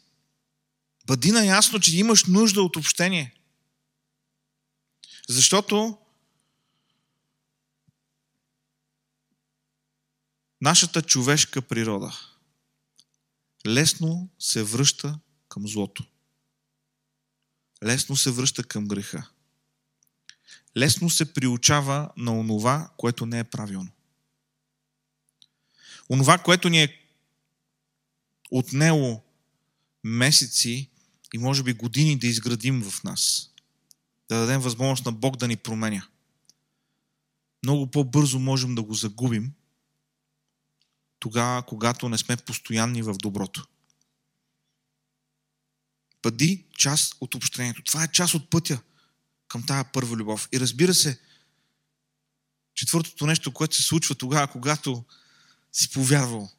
Бъди 1.05 1.31
наясно, 1.31 1.79
че 1.79 1.97
имаш 1.97 2.23
нужда 2.25 2.61
от 2.61 2.75
общение. 2.75 3.35
Защото 5.29 5.97
нашата 10.61 11.01
човешка 11.01 11.61
природа 11.61 12.34
лесно 13.65 14.29
се 14.39 14.63
връща 14.63 15.19
към 15.49 15.67
злото. 15.67 16.05
Лесно 17.83 18.15
се 18.15 18.31
връща 18.31 18.63
към 18.63 18.87
греха. 18.87 19.27
Лесно 20.77 21.09
се 21.09 21.33
приучава 21.33 22.09
на 22.17 22.39
онова, 22.39 22.89
което 22.97 23.25
не 23.25 23.39
е 23.39 23.43
правилно. 23.43 23.89
Онова, 26.09 26.37
което 26.37 26.69
ни 26.69 26.83
е 26.83 27.01
отнело 28.51 29.21
месеци 30.03 30.89
и 31.33 31.37
може 31.37 31.63
би 31.63 31.73
години 31.73 32.19
да 32.19 32.27
изградим 32.27 32.83
в 32.83 33.03
нас. 33.03 33.51
Да 34.29 34.39
дадем 34.39 34.61
възможност 34.61 35.05
на 35.05 35.11
Бог 35.11 35.37
да 35.37 35.47
ни 35.47 35.55
променя. 35.55 36.07
Много 37.63 37.91
по-бързо 37.91 38.39
можем 38.39 38.75
да 38.75 38.83
го 38.83 38.93
загубим, 38.93 39.53
тогава, 41.19 41.63
когато 41.63 42.09
не 42.09 42.17
сме 42.17 42.37
постоянни 42.37 43.01
в 43.01 43.13
доброто. 43.13 43.67
Бъди 46.23 46.65
част 46.77 47.15
от 47.21 47.35
общението. 47.35 47.83
Това 47.83 48.03
е 48.03 48.11
част 48.11 48.33
от 48.33 48.49
пътя 48.49 48.81
към 49.47 49.65
тая 49.65 49.83
първа 49.83 50.15
любов. 50.15 50.49
И 50.51 50.59
разбира 50.59 50.93
се, 50.93 51.19
четвъртото 52.73 53.25
нещо, 53.25 53.53
което 53.53 53.75
се 53.75 53.83
случва 53.83 54.15
тогава, 54.15 54.47
когато 54.47 55.03
си 55.71 55.89
повярвал, 55.89 56.51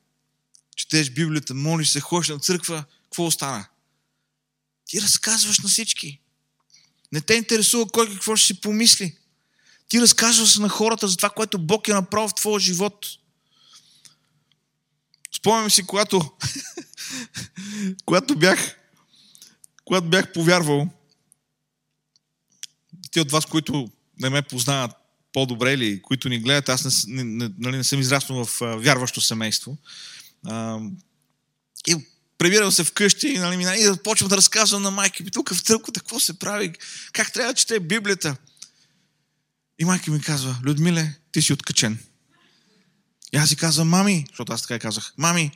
четеш 0.76 1.10
Библията, 1.10 1.54
молиш 1.54 1.88
се, 1.88 2.00
ходиш 2.00 2.28
на 2.28 2.38
църква, 2.38 2.84
какво 3.02 3.26
остана? 3.26 3.68
Ти 4.84 5.02
разказваш 5.02 5.58
на 5.58 5.68
всички. 5.68 6.20
Не 7.12 7.20
те 7.20 7.34
интересува 7.34 7.88
кой 7.88 8.12
какво 8.12 8.36
ще 8.36 8.46
си 8.46 8.60
помисли. 8.60 9.18
Ти 9.88 10.00
разказваш 10.00 10.56
на 10.56 10.68
хората 10.68 11.08
за 11.08 11.16
това, 11.16 11.30
което 11.30 11.58
Бог 11.58 11.88
е 11.88 11.92
направил 11.92 12.28
в 12.28 12.34
твоя 12.34 12.60
живот. 12.60 13.06
Спомням 15.46 15.70
си, 15.70 15.86
когато, 15.86 16.32
когато 18.04 18.36
бях 18.36 18.76
когато 19.84 20.06
бях 20.06 20.32
повярвал, 20.32 20.88
те 23.10 23.20
от 23.20 23.30
вас, 23.30 23.46
които 23.46 23.90
не 24.20 24.30
ме 24.30 24.42
познават 24.42 24.90
по-добре 25.32 25.72
или 25.72 26.02
които 26.02 26.28
ни 26.28 26.38
гледат, 26.38 26.68
аз 26.68 27.06
не, 27.06 27.24
не, 27.24 27.50
нали, 27.58 27.76
не 27.76 27.84
съм 27.84 28.00
израснал 28.00 28.44
в 28.44 28.62
а, 28.62 28.76
вярващо 28.76 29.20
семейство. 29.20 29.76
А, 30.46 30.80
и 31.86 31.96
прибирам 32.38 32.72
се 32.72 32.84
вкъщи 32.84 33.38
нали, 33.38 33.80
и 33.80 33.84
да 33.84 34.02
почвам 34.02 34.28
да 34.28 34.36
разказвам 34.36 34.82
на 34.82 34.90
майка 34.90 35.24
ми, 35.24 35.30
тук 35.30 35.54
в 35.54 35.60
църквата 35.60 36.00
какво 36.00 36.20
се 36.20 36.38
прави, 36.38 36.72
как 37.12 37.32
трябва 37.32 37.52
да 37.52 37.58
чете 37.58 37.80
Библията. 37.80 38.36
И 39.78 39.84
майка 39.84 40.10
ми 40.10 40.20
казва, 40.20 40.56
Людмиле, 40.64 41.14
ти 41.32 41.42
си 41.42 41.52
откачен. 41.52 41.98
И 43.32 43.36
аз 43.36 43.48
си 43.48 43.56
казвам, 43.56 43.88
мами, 43.88 44.24
защото 44.28 44.52
аз 44.52 44.62
така 44.62 44.78
казах, 44.78 45.12
мами, 45.16 45.50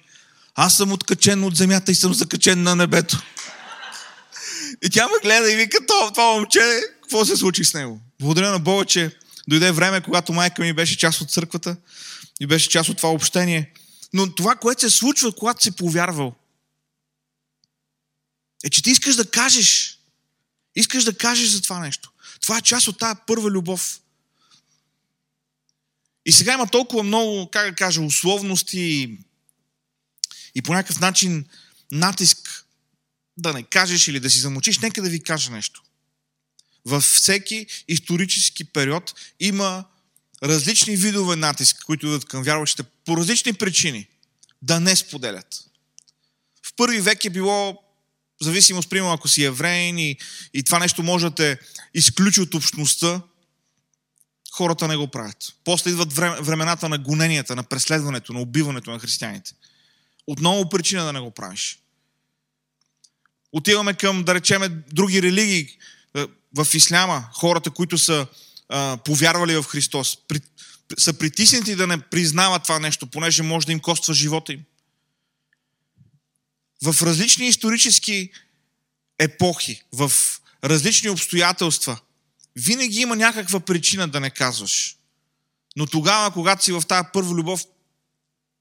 аз 0.54 0.76
съм 0.76 0.92
откачен 0.92 1.44
от 1.44 1.56
земята 1.56 1.92
и 1.92 1.94
съм 1.94 2.14
закачен 2.14 2.62
на 2.62 2.76
небето. 2.76 3.22
И 4.82 4.90
тя 4.90 5.06
ме 5.06 5.12
гледа 5.22 5.52
и 5.52 5.56
вика, 5.56 5.86
това, 5.86 6.10
това 6.10 6.32
момче, 6.32 6.80
какво 7.02 7.24
се 7.24 7.36
случи 7.36 7.64
с 7.64 7.74
него? 7.74 8.00
Благодаря 8.20 8.50
на 8.50 8.58
Бога, 8.58 8.84
че 8.84 9.16
дойде 9.48 9.72
време, 9.72 10.00
когато 10.00 10.32
майка 10.32 10.62
ми 10.62 10.72
беше 10.72 10.98
част 10.98 11.20
от 11.20 11.30
църквата 11.30 11.76
и 12.40 12.46
беше 12.46 12.68
част 12.68 12.88
от 12.88 12.96
това 12.96 13.10
общение. 13.10 13.72
Но 14.12 14.34
това, 14.34 14.56
което 14.56 14.80
се 14.80 14.90
случва, 14.90 15.32
когато 15.32 15.62
си 15.62 15.70
повярвал, 15.70 16.34
е, 18.64 18.70
че 18.70 18.82
ти 18.82 18.90
искаш 18.90 19.16
да 19.16 19.30
кажеш. 19.30 19.98
Искаш 20.76 21.04
да 21.04 21.16
кажеш 21.16 21.48
за 21.48 21.62
това 21.62 21.78
нещо. 21.78 22.10
Това 22.40 22.58
е 22.58 22.62
част 22.62 22.88
от 22.88 22.98
тази 22.98 23.20
първа 23.26 23.50
любов. 23.50 24.00
И 26.26 26.32
сега 26.32 26.54
има 26.54 26.66
толкова 26.66 27.02
много, 27.02 27.50
как 27.50 27.70
да 27.70 27.76
кажа, 27.76 28.02
условности 28.02 29.18
и 30.54 30.62
по 30.62 30.72
някакъв 30.72 31.00
начин 31.00 31.44
натиск 31.92 32.66
да 33.36 33.52
не 33.52 33.62
кажеш 33.62 34.08
или 34.08 34.20
да 34.20 34.30
си 34.30 34.38
замочиш. 34.38 34.78
Нека 34.78 35.02
да 35.02 35.10
ви 35.10 35.22
кажа 35.22 35.50
нещо. 35.50 35.82
Във 36.84 37.04
всеки 37.04 37.66
исторически 37.88 38.64
период 38.64 39.14
има 39.40 39.84
различни 40.42 40.96
видове 40.96 41.36
натиск, 41.36 41.82
които 41.84 42.06
идват 42.06 42.24
към 42.24 42.42
вярващите 42.42 42.82
по 42.82 43.16
различни 43.16 43.52
причини 43.52 44.06
да 44.62 44.80
не 44.80 44.96
споделят. 44.96 45.64
В 46.66 46.74
първи 46.76 47.00
век 47.00 47.24
е 47.24 47.30
било 47.30 47.82
зависимост, 48.40 48.90
примерно, 48.90 49.12
ако 49.12 49.28
си 49.28 49.44
евреин 49.44 49.98
и, 49.98 50.16
и 50.54 50.62
това 50.62 50.78
нещо 50.78 51.02
може 51.02 51.26
да 51.26 51.34
те 51.34 51.58
изключи 51.94 52.40
от 52.40 52.54
общността, 52.54 53.20
хората 54.60 54.88
не 54.88 54.96
го 54.96 55.08
правят. 55.08 55.54
После 55.64 55.90
идват 55.90 56.12
времената 56.12 56.88
на 56.88 56.98
гоненията, 56.98 57.56
на 57.56 57.62
преследването, 57.62 58.32
на 58.32 58.40
убиването 58.40 58.90
на 58.90 58.98
християните. 58.98 59.52
Отново 60.26 60.68
причина 60.68 61.04
да 61.04 61.12
не 61.12 61.20
го 61.20 61.30
правиш. 61.30 61.78
Отиваме 63.52 63.94
към, 63.94 64.24
да 64.24 64.34
речеме, 64.34 64.68
други 64.68 65.22
религии 65.22 65.68
е, 66.16 66.26
в 66.56 66.66
исляма, 66.74 67.28
хората, 67.32 67.70
които 67.70 67.98
са 67.98 68.26
а, 68.68 68.96
повярвали 69.04 69.56
в 69.56 69.62
Христос, 69.62 70.18
при, 70.28 70.40
са 70.98 71.12
притиснати 71.12 71.76
да 71.76 71.86
не 71.86 72.00
признават 72.00 72.62
това 72.62 72.78
нещо, 72.78 73.06
понеже 73.06 73.42
може 73.42 73.66
да 73.66 73.72
им 73.72 73.80
коства 73.80 74.14
живота 74.14 74.52
им. 74.52 74.64
В 76.84 77.02
различни 77.02 77.48
исторически 77.48 78.30
епохи, 79.18 79.82
в 79.92 80.12
различни 80.64 81.10
обстоятелства, 81.10 82.00
винаги 82.56 83.00
има 83.00 83.16
някаква 83.16 83.60
причина 83.60 84.08
да 84.08 84.20
не 84.20 84.30
казваш. 84.30 84.96
Но 85.76 85.86
тогава, 85.86 86.30
когато 86.30 86.64
си 86.64 86.72
в 86.72 86.82
тази 86.88 87.08
първа 87.12 87.34
любов, 87.34 87.64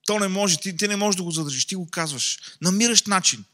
то 0.05 0.19
не 0.19 0.27
може, 0.27 0.57
ти, 0.57 0.77
ти 0.77 0.87
не 0.87 0.95
можеш 0.95 1.17
да 1.17 1.23
го 1.23 1.31
задържиш, 1.31 1.65
ти 1.65 1.75
го 1.75 1.89
казваш. 1.89 2.39
Намираш 2.61 3.03
начин. 3.03 3.45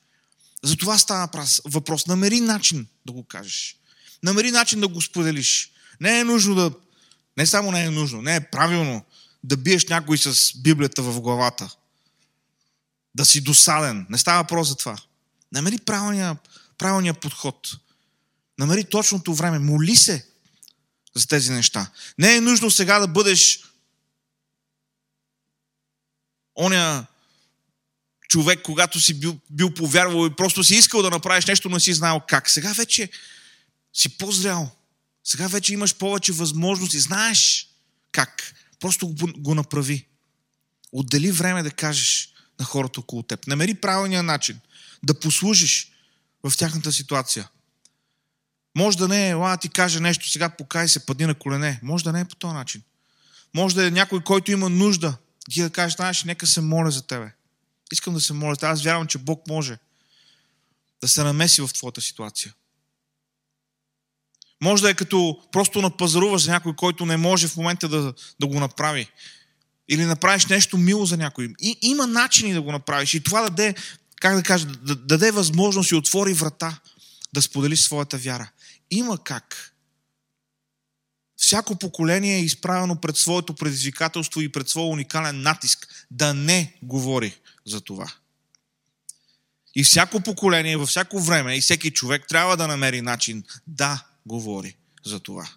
За 0.64 0.76
това 0.78 0.98
става 0.98 1.30
въпрос. 1.66 2.08
Намери 2.08 2.42
начин 2.42 2.88
да 3.06 3.12
го 3.12 3.24
кажеш. 3.24 3.76
Намери 4.24 4.52
начин 4.52 4.80
да 4.80 4.88
го 4.88 5.02
споделиш. 5.02 5.72
Не 6.02 6.20
е 6.20 6.24
нужно 6.24 6.56
да... 6.56 6.72
Не 7.38 7.46
само 7.46 7.72
не 7.72 7.84
е 7.84 7.90
нужно, 7.90 8.22
не 8.22 8.36
е 8.36 8.50
правилно 8.50 9.06
да 9.44 9.58
биеш 9.58 9.88
някой 9.88 10.18
с 10.18 10.58
Библията 10.58 11.02
в 11.02 11.22
главата. 11.22 11.76
Да 13.16 13.26
си 13.26 13.42
досаден. 13.42 14.06
Не 14.10 14.18
става 14.18 14.42
въпрос 14.42 14.68
за 14.68 14.76
това. 14.76 14.98
Намери 15.52 15.78
правилния, 15.78 16.38
правилния 16.78 17.14
подход. 17.14 17.78
Намери 18.60 18.84
точното 18.84 19.34
време. 19.34 19.60
Моли 19.60 19.96
се 19.96 20.26
за 21.16 21.28
тези 21.28 21.52
неща. 21.52 21.92
Не 22.18 22.36
е 22.36 22.42
нужно 22.42 22.72
сега 22.72 23.00
да 23.00 23.08
бъдеш 23.08 23.64
оня 26.56 27.06
човек, 28.30 28.62
когато 28.64 29.00
си 29.00 29.14
бил, 29.14 29.40
бил 29.50 29.74
повярвал 29.74 30.28
и 30.28 30.36
просто 30.36 30.64
си 30.64 30.76
искал 30.76 31.02
да 31.02 31.10
направиш 31.10 31.46
нещо, 31.46 31.70
но 31.70 31.80
си 31.80 31.94
знаел 31.94 32.22
как. 32.28 32.50
Сега 32.50 32.74
вече 32.74 33.10
си 33.94 34.18
по-зрял. 34.18 34.72
Сега 35.24 35.48
вече 35.48 35.74
имаш 35.74 35.96
повече 35.96 36.32
възможности. 36.32 37.00
Знаеш 37.00 37.70
как. 38.12 38.54
Просто 38.80 39.08
го, 39.08 39.28
го 39.38 39.56
направи. 39.56 40.06
Отдели 40.92 41.32
време 41.32 41.64
да 41.64 41.72
кажеш 41.72 42.30
на 42.60 42.66
хората 42.66 43.00
около 43.00 43.24
теб. 43.24 43.48
Намери 43.48 43.74
правилния 43.74 44.24
начин 44.24 44.60
да 45.04 45.20
послужиш 45.20 45.92
в 46.44 46.58
тяхната 46.58 46.92
ситуация. 46.92 47.50
Може 48.76 48.98
да 48.98 49.08
не 49.08 49.28
е, 49.28 49.30
ела 49.30 49.58
ти 49.58 49.70
каже 49.70 50.00
нещо, 50.00 50.30
сега 50.30 50.50
покай 50.50 50.88
се, 50.88 51.06
падни 51.06 51.26
на 51.26 51.36
колене. 51.36 51.80
Може 51.84 52.04
да 52.04 52.12
не 52.12 52.20
е 52.20 52.26
по 52.26 52.36
този 52.36 52.54
начин. 52.54 52.82
Може 53.54 53.76
да 53.76 53.88
е 53.88 53.92
някой, 53.92 54.24
който 54.24 54.52
има 54.52 54.70
нужда. 54.70 55.18
Ти 55.52 55.62
да 55.62 55.70
кажеш, 55.70 55.96
знаеш, 55.96 56.24
нека 56.24 56.48
се 56.48 56.62
моля 56.62 56.92
за 56.92 57.08
тебе. 57.08 57.32
Искам 57.92 58.14
да 58.14 58.22
се 58.22 58.34
моля. 58.34 58.56
Аз 58.62 58.84
вярвам, 58.84 59.08
че 59.08 59.18
Бог 59.18 59.48
може 59.48 59.78
да 61.02 61.08
се 61.08 61.24
намеси 61.24 61.62
в 61.62 61.70
твоята 61.74 62.02
ситуация. 62.02 62.54
Може 64.62 64.84
да 64.84 64.90
е 64.90 64.94
като 64.94 65.42
просто 65.52 65.82
напазаруваш 65.82 66.42
за 66.42 66.52
някой, 66.52 66.76
който 66.76 67.06
не 67.06 67.18
може 67.18 67.48
в 67.48 67.58
момента 67.58 67.90
да, 67.90 68.14
да 68.40 68.48
го 68.48 68.60
направи. 68.60 69.10
Или 69.90 70.06
направиш 70.06 70.46
нещо 70.46 70.78
мило 70.78 71.06
за 71.06 71.18
някой. 71.18 71.54
И, 71.62 71.78
има 71.82 72.08
начини 72.08 72.54
да 72.54 72.62
го 72.62 72.72
направиш. 72.72 73.14
И 73.14 73.24
това 73.24 73.42
даде, 73.42 73.76
как 74.22 74.36
да 74.36 74.44
кажа, 74.44 74.66
да 74.66 74.96
даде 74.96 75.32
възможност 75.32 75.92
и 75.92 75.96
отвори 75.96 76.34
врата 76.34 76.80
да 77.34 77.42
споделиш 77.42 77.82
своята 77.82 78.18
вяра. 78.18 78.50
Има 78.92 79.24
как. 79.24 79.76
Всяко 81.38 81.76
поколение 81.76 82.36
е 82.36 82.44
изправено 82.44 83.02
пред 83.02 83.18
своето 83.18 83.56
предизвикателство 83.56 84.42
и 84.42 84.52
пред 84.52 84.70
своя 84.70 84.88
уникален 84.88 85.42
натиск 85.42 86.08
да 86.12 86.34
не 86.34 86.78
говори 86.84 87.40
за 87.66 87.82
това. 87.82 88.14
И 89.76 89.84
всяко 89.84 90.22
поколение, 90.22 90.78
във 90.78 90.90
всяко 90.90 91.20
време 91.20 91.58
и 91.58 91.62
всеки 91.62 91.92
човек 91.92 92.28
трябва 92.28 92.58
да 92.58 92.68
намери 92.68 93.02
начин 93.02 93.44
да 93.68 94.06
говори 94.26 94.78
за 95.06 95.20
това. 95.20 95.50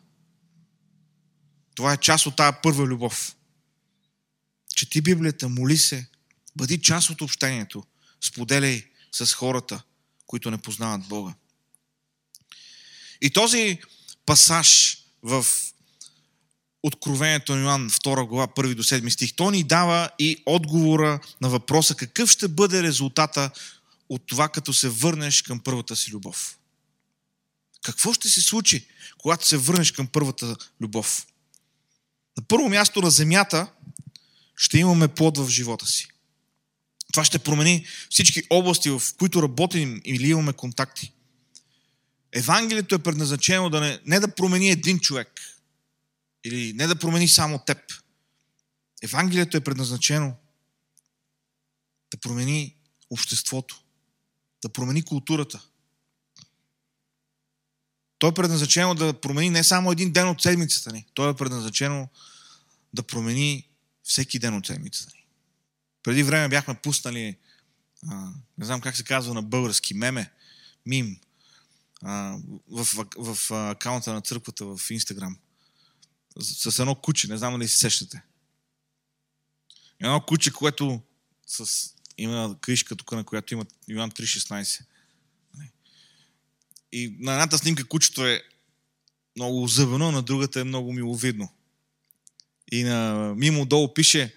Това 1.75 1.93
е 1.93 1.97
част 1.97 2.27
от 2.27 2.37
тази 2.37 2.57
първа 2.63 2.85
любов. 2.85 3.37
Чети 4.75 5.01
Библията, 5.01 5.49
моли 5.49 5.79
се, 5.79 6.07
бъди 6.57 6.81
част 6.81 7.11
от 7.11 7.21
общението, 7.21 7.85
споделяй 8.25 8.85
с 9.13 9.35
хората, 9.35 9.83
които 10.27 10.51
не 10.51 10.59
познават 10.59 11.09
Бога. 11.09 11.35
И 13.21 13.31
този 13.31 13.79
пасаж 14.27 14.99
в 15.23 15.47
Откровението 16.83 17.57
на 17.57 17.63
Йоан 17.63 17.91
2 17.91 18.27
глава 18.27 18.47
1 18.47 18.75
до 18.75 18.83
7 18.83 19.09
стих, 19.09 19.35
то 19.37 19.51
ни 19.51 19.65
дава 19.65 20.11
и 20.19 20.43
отговора 20.47 21.21
на 21.41 21.49
въпроса 21.49 21.95
какъв 21.95 22.31
ще 22.31 22.49
бъде 22.49 22.83
резултата 22.83 23.51
от 24.09 24.27
това, 24.27 24.49
като 24.49 24.73
се 24.73 24.89
върнеш 24.89 25.43
към 25.43 25.61
първата 25.61 25.97
си 25.97 26.11
любов. 26.11 26.59
Какво 27.83 28.13
ще 28.13 28.29
се 28.29 28.43
случи, 28.43 28.87
когато 29.19 29.47
се 29.47 29.57
върнеш 29.57 29.93
към 29.93 30.07
първата 30.07 30.57
любов? 30.81 31.27
На 32.37 32.43
първо 32.43 32.69
място 32.69 33.01
на 33.01 33.11
земята 33.11 33.67
ще 34.57 34.79
имаме 34.79 35.09
плод 35.09 35.39
в 35.39 35.49
живота 35.49 35.87
си. 35.87 36.09
Това 37.13 37.25
ще 37.25 37.39
промени 37.39 37.87
всички 38.11 38.43
области, 38.51 38.91
в 38.91 39.03
които 39.19 39.43
работим 39.43 40.01
или 40.05 40.31
имаме 40.31 40.53
контакти. 40.53 41.13
Евангелието 42.39 42.95
е 42.95 43.03
предназначено 43.03 43.71
да 43.71 43.81
не, 43.81 44.01
не 44.07 44.21
да 44.21 44.35
промени 44.35 44.71
един 44.71 44.99
човек, 44.99 45.41
или 46.45 46.73
не 46.73 46.87
да 46.87 46.97
промени 46.97 47.29
само 47.29 47.59
теб. 47.59 47.79
Евангелието 49.03 49.57
е 49.57 49.65
предназначено 49.65 50.35
да 52.11 52.19
промени 52.19 52.77
обществото, 53.11 53.83
да 54.63 54.69
промени 54.69 55.03
културата. 55.03 55.61
То 58.19 58.29
е 58.29 58.35
предназначено 58.35 58.95
да 58.95 59.21
промени 59.21 59.51
не 59.51 59.65
само 59.65 59.93
един 59.93 60.13
ден 60.13 60.29
от 60.29 60.43
седмицата 60.43 60.93
ни, 60.93 61.07
то 61.15 61.29
е 61.29 61.37
предназначено 61.37 62.09
да 62.95 63.03
промени 63.03 63.69
всеки 64.03 64.39
ден 64.39 64.57
от 64.57 64.67
седмицата 64.67 65.13
ни. 65.15 65.27
Преди 66.03 66.23
време 66.23 66.49
бяхме 66.49 66.75
пуснали, 66.75 67.37
а, 68.09 68.31
не 68.59 68.67
знам 68.67 68.81
как 68.81 68.97
се 68.97 69.05
казва 69.05 69.35
на 69.35 69.43
български, 69.43 69.95
меме, 69.95 70.33
мим, 70.87 71.21
а, 72.05 72.39
в, 72.71 72.85
в, 72.85 73.35
в 73.35 73.51
акаунта 73.71 74.13
на 74.13 74.21
църквата 74.21 74.65
в 74.65 74.91
Инстаграм 74.91 75.39
с 76.41 76.79
едно 76.79 76.95
куче, 76.95 77.29
не 77.29 77.39
знам 77.39 77.53
дали 77.53 77.69
се 77.69 77.79
сещате. 77.79 78.23
Едно 80.01 80.21
куче, 80.21 80.53
което 80.53 81.01
с, 81.47 81.91
има 82.19 82.57
кришка 82.61 82.97
тук, 82.97 83.13
на 83.13 83.25
която 83.25 83.55
има 83.55 83.67
Йоан 83.89 84.11
3.16. 84.11 84.81
И 86.93 87.17
на 87.21 87.33
едната 87.33 87.59
снимка 87.59 87.85
кучето 87.85 88.27
е 88.27 88.43
много 89.37 89.63
озъбено, 89.63 90.13
на 90.13 90.23
другата 90.23 90.61
е 90.61 90.65
много 90.65 90.93
миловидно. 90.93 91.53
И 92.73 92.83
на, 92.83 93.33
мимо 93.37 93.67
долу 93.67 93.95
пише 93.95 94.35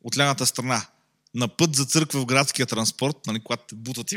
от 0.00 0.18
лявата 0.18 0.46
страна 0.46 0.86
на 1.34 1.48
път 1.48 1.76
за 1.76 1.84
църква 1.84 2.20
в 2.20 2.26
градския 2.26 2.66
транспорт, 2.66 3.16
нали, 3.26 3.40
когато 3.40 3.66
те 3.66 3.74
бутат 3.74 4.10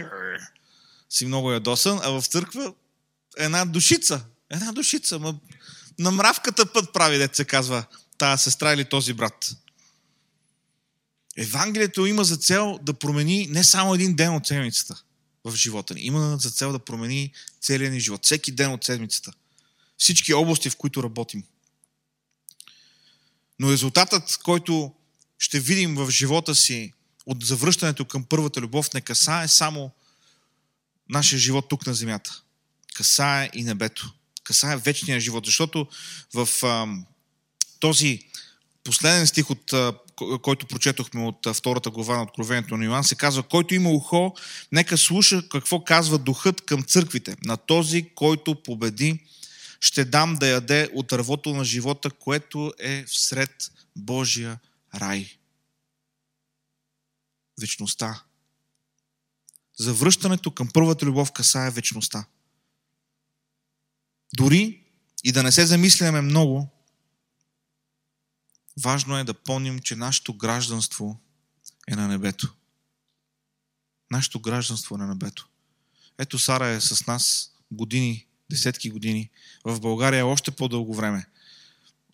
си 1.10 1.26
много 1.26 1.52
ядосан, 1.52 2.00
а 2.04 2.10
в 2.10 2.28
църква 2.28 2.74
една 3.38 3.66
душица. 3.66 4.26
Една 4.50 4.72
душица. 4.72 5.20
Ма, 5.20 5.36
на 6.00 6.12
мравката 6.12 6.74
път 6.74 6.94
прави, 6.94 7.18
дете 7.18 7.36
се 7.36 7.46
казва, 7.46 7.86
тая 8.18 8.38
сестра 8.38 8.74
или 8.74 8.86
този 8.86 9.14
брат. 9.14 9.56
Евангелието 11.38 12.06
има 12.06 12.24
за 12.24 12.38
цел 12.38 12.80
да 12.84 12.94
промени 12.94 13.48
не 13.50 13.64
само 13.64 13.96
един 13.96 14.16
ден 14.16 14.36
от 14.36 14.48
седмицата 14.48 15.04
в 15.44 15.56
живота 15.56 15.94
ни. 15.94 16.02
Има 16.02 16.38
за 16.42 16.52
цел 16.52 16.72
да 16.72 16.80
промени 16.80 17.32
целия 17.62 17.92
ни 17.92 18.00
живот. 18.00 18.26
Всеки 18.26 18.52
ден 18.52 18.72
от 18.72 18.84
седмицата. 18.84 19.32
Всички 19.98 20.34
области, 20.34 20.70
в 20.70 20.76
които 20.76 21.04
работим. 21.04 21.44
Но 23.60 23.72
резултатът, 23.72 24.38
който 24.44 24.94
ще 25.40 25.60
видим 25.60 25.96
в 25.96 26.12
живота 26.12 26.56
си 26.56 26.94
от 27.26 27.46
завръщането 27.46 28.06
към 28.06 28.24
първата 28.24 28.62
любов, 28.62 28.94
не 28.94 29.02
касае 29.02 29.48
само 29.48 29.92
нашия 31.10 31.40
живот 31.40 31.70
тук 31.70 31.86
на 31.86 31.94
земята. 31.94 32.42
Касае 32.96 33.50
и 33.54 33.64
небето 33.64 34.14
касае 34.46 34.78
вечния 34.78 35.20
живот. 35.20 35.46
Защото 35.46 35.88
в 36.34 36.50
а, 36.64 36.88
този 37.80 38.20
последен 38.84 39.28
стих, 39.28 39.50
от, 39.50 39.74
който 40.42 40.68
прочетохме 40.68 41.24
от 41.24 41.48
втората 41.54 41.90
глава 41.90 42.16
на 42.16 42.24
Откровението 42.24 42.78
на 42.78 42.86
Йоан, 42.86 43.04
се 43.04 43.16
казва, 43.16 43.44
който 43.44 43.76
има 43.76 43.90
ухо, 43.90 44.36
нека 44.72 44.98
слуша 44.98 45.50
какво 45.50 45.84
казва 45.84 46.18
духът 46.18 46.62
към 46.62 46.84
църквите. 46.84 47.36
На 47.44 47.58
този, 47.58 48.10
който 48.16 48.64
победи, 48.64 49.20
ще 49.80 50.06
дам 50.06 50.36
да 50.36 50.48
яде 50.48 50.90
от 50.94 51.08
дървото 51.08 51.54
на 51.54 51.66
живота, 51.66 52.10
което 52.10 52.74
е 52.80 53.06
всред 53.08 53.72
Божия 53.96 54.60
рай. 54.96 55.38
Вечността. 57.62 58.24
Завръщането 59.78 60.52
към 60.52 60.70
първата 60.74 61.06
любов 61.06 61.32
касае 61.32 61.72
вечността. 61.72 62.26
Дори 64.34 64.84
и 65.24 65.32
да 65.32 65.44
не 65.44 65.52
се 65.52 65.66
замисляме 65.66 66.22
много, 66.22 66.70
важно 68.84 69.18
е 69.18 69.24
да 69.24 69.34
помним, 69.34 69.80
че 69.80 69.96
нашето 69.96 70.34
гражданство 70.34 71.20
е 71.88 71.96
на 71.96 72.08
небето. 72.08 72.54
Нашето 74.12 74.40
гражданство 74.40 74.96
е 74.96 74.98
на 74.98 75.08
небето. 75.08 75.50
Ето 76.18 76.40
Сара 76.40 76.68
е 76.68 76.82
с 76.82 77.08
нас 77.08 77.52
години, 77.72 78.28
десетки 78.50 78.90
години. 78.90 79.30
В 79.66 79.80
България 79.80 80.20
е 80.20 80.24
още 80.24 80.52
по-дълго 80.52 80.96
време. 80.96 81.26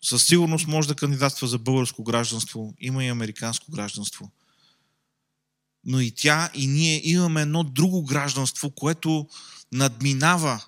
Със 0.02 0.26
сигурност 0.26 0.66
може 0.66 0.88
да 0.88 0.94
кандидатства 0.94 1.46
за 1.46 1.58
българско 1.58 2.04
гражданство. 2.04 2.74
Има 2.80 3.04
и 3.04 3.08
американско 3.08 3.72
гражданство. 3.72 4.30
Но 5.84 6.00
и 6.00 6.10
тя, 6.10 6.50
и 6.54 6.66
ние 6.66 7.08
имаме 7.08 7.42
едно 7.42 7.64
друго 7.64 8.04
гражданство, 8.04 8.70
което 8.70 9.28
надминава 9.72 10.64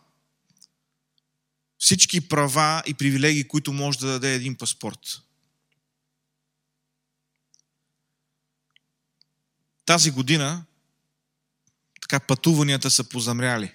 всички 1.84 2.28
права 2.28 2.82
и 2.86 2.94
привилегии, 2.94 3.48
които 3.48 3.72
може 3.72 3.98
да 3.98 4.06
даде 4.06 4.34
един 4.34 4.56
паспорт. 4.56 5.20
Тази 9.86 10.10
година 10.10 10.64
така 12.00 12.20
пътуванията 12.20 12.90
са 12.90 13.04
позамряли. 13.04 13.74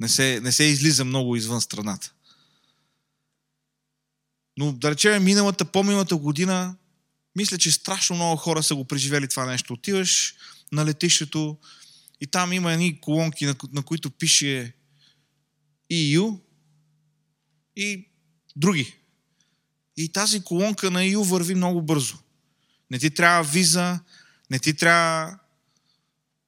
Не 0.00 0.08
се, 0.08 0.40
не 0.42 0.52
се 0.52 0.64
излиза 0.64 1.04
много 1.04 1.36
извън 1.36 1.60
страната. 1.60 2.12
Но 4.56 4.72
да 4.72 4.90
речем 4.90 5.24
миналата, 5.24 5.64
по-миналата 5.64 6.16
година 6.16 6.76
Мисля, 7.36 7.58
че 7.58 7.70
страшно 7.70 8.16
много 8.16 8.36
хора 8.36 8.62
са 8.62 8.74
го 8.74 8.84
преживели 8.84 9.28
това 9.28 9.46
нещо. 9.46 9.72
Отиваш 9.72 10.34
на 10.72 10.84
летището 10.84 11.58
и 12.20 12.26
там 12.26 12.52
има 12.52 12.72
едни 12.72 13.00
колонки, 13.00 13.46
на, 13.46 13.54
на 13.72 13.82
които 13.82 14.10
пише 14.10 14.74
EU 15.92 16.40
и 17.76 18.08
други. 18.56 18.96
И 19.96 20.12
тази 20.12 20.40
колонка 20.40 20.90
на 20.90 21.00
EU 21.00 21.22
върви 21.24 21.54
много 21.54 21.82
бързо. 21.82 22.18
Не 22.90 22.98
ти 22.98 23.10
трябва 23.10 23.42
виза, 23.42 24.00
не 24.50 24.58
ти 24.58 24.74
трябва 24.74 25.38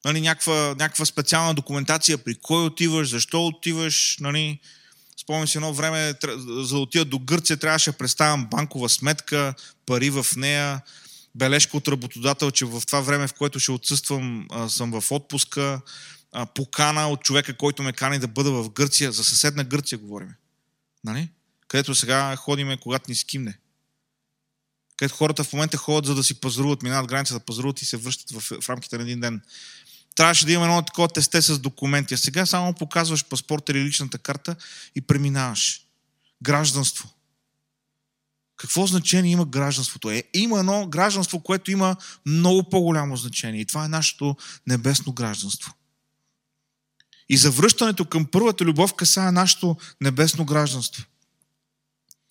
нали, 0.05 0.21
някаква, 0.21 0.75
някаква 0.79 1.05
специална 1.05 1.55
документация, 1.55 2.19
при 2.19 2.35
кой 2.35 2.65
отиваш, 2.65 3.09
защо 3.09 3.47
отиваш. 3.47 4.17
Нали. 4.21 4.61
Спомням 5.23 5.49
си 5.49 5.59
едно 5.59 5.75
време, 5.75 6.15
за 6.39 6.75
да 6.75 6.79
отида 6.79 7.05
до 7.05 7.19
Гърция, 7.19 7.57
трябваше 7.57 7.91
да 7.91 7.99
представям 7.99 8.47
банкова 8.47 8.89
сметка, 8.89 9.55
пари 9.87 10.11
в 10.11 10.27
нея, 10.37 10.81
бележка 11.35 11.77
от 11.77 11.89
работодател, 11.89 12.51
че 12.51 12.65
в 12.65 12.83
това 12.87 13.01
време, 13.01 13.29
в 13.29 13.35
което 13.35 13.61
ще 13.61 13.73
отсъствам, 13.73 14.47
съм 14.69 15.01
в 15.01 15.13
отпуска, 15.13 15.81
покана 16.55 17.09
от 17.09 17.23
човека, 17.23 17.57
който 17.57 17.83
ме 17.83 17.93
кани 17.93 18.19
да 18.19 18.29
бъда 18.29 18.51
в 18.51 18.71
Гърция, 18.71 19.13
за 19.13 19.25
съседна 19.25 19.65
Гърция 19.65 19.99
говорим. 19.99 20.29
Нали? 21.05 21.29
Където 21.69 21.95
сега 21.95 22.37
ходиме, 22.37 22.77
когато 22.77 23.11
ни 23.11 23.15
скимне. 23.15 23.59
Където 24.97 25.17
хората 25.17 25.45
в 25.45 25.53
момента 25.53 25.77
ходят, 25.77 26.07
за 26.07 26.15
да 26.15 26.25
си 26.25 26.41
пазаруват, 26.41 26.83
минават 26.83 27.09
граница 27.09 27.35
да 27.35 27.41
пазаруват 27.41 27.83
и 27.83 27.85
се 27.85 27.97
връщат 27.97 28.31
в, 28.31 28.61
в 28.61 28.69
рамките 28.69 28.97
на 28.97 29.03
един 29.03 29.21
ден. 29.21 29.43
Трябваше 30.17 30.47
да 30.47 30.53
има 30.53 30.65
едно 30.65 30.83
такова 30.83 31.09
тесте 31.09 31.43
с 31.43 31.59
документи. 31.59 32.15
А 32.15 32.19
сега 32.19 32.47
само 32.47 32.75
показваш 32.75 33.25
паспорта 33.25 33.73
или 33.73 33.85
личната 33.85 34.19
карта 34.19 34.57
и 34.95 35.01
преминаваш. 35.01 35.87
Гражданство. 36.43 37.11
Какво 38.57 38.87
значение 38.87 39.33
има 39.33 39.45
гражданството? 39.45 40.11
Е, 40.11 40.25
има 40.35 40.59
едно 40.59 40.87
гражданство, 40.87 41.41
което 41.41 41.71
има 41.71 41.97
много 42.27 42.71
по-голямо 42.71 43.17
значение. 43.17 43.61
И 43.61 43.67
това 43.67 43.85
е 43.85 43.89
нашето 43.89 44.37
небесно 44.67 45.13
гражданство. 45.13 45.75
И 47.33 47.37
завръщането 47.37 48.05
към 48.05 48.27
първата 48.27 48.65
любов 48.65 48.95
касае 48.95 49.33
нашето 49.33 49.77
небесно 50.01 50.45
гражданство. 50.45 51.05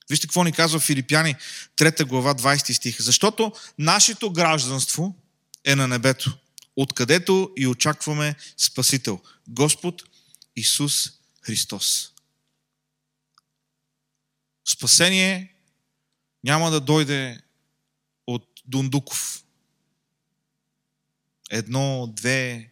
Вижте 0.10 0.28
какво 0.28 0.44
ни 0.44 0.52
казва 0.52 0.80
Филипяни, 0.80 1.36
3 1.78 2.06
глава, 2.06 2.36
20 2.36 2.74
стих. 2.74 3.02
Защото 3.02 3.54
нашето 3.78 4.32
гражданство 4.32 5.16
е 5.66 5.76
на 5.76 5.88
небето, 5.88 6.38
откъдето 6.76 7.52
и 7.58 7.68
очакваме 7.68 8.36
Спасител, 8.58 9.22
Господ 9.48 10.04
Исус 10.56 11.12
Христос. 11.42 12.12
Спасение 14.68 15.54
няма 16.44 16.72
да 16.72 16.82
дойде 16.82 17.42
от 18.28 18.48
Дундуков. 18.66 19.44
Едно, 21.50 22.14
две, 22.16 22.72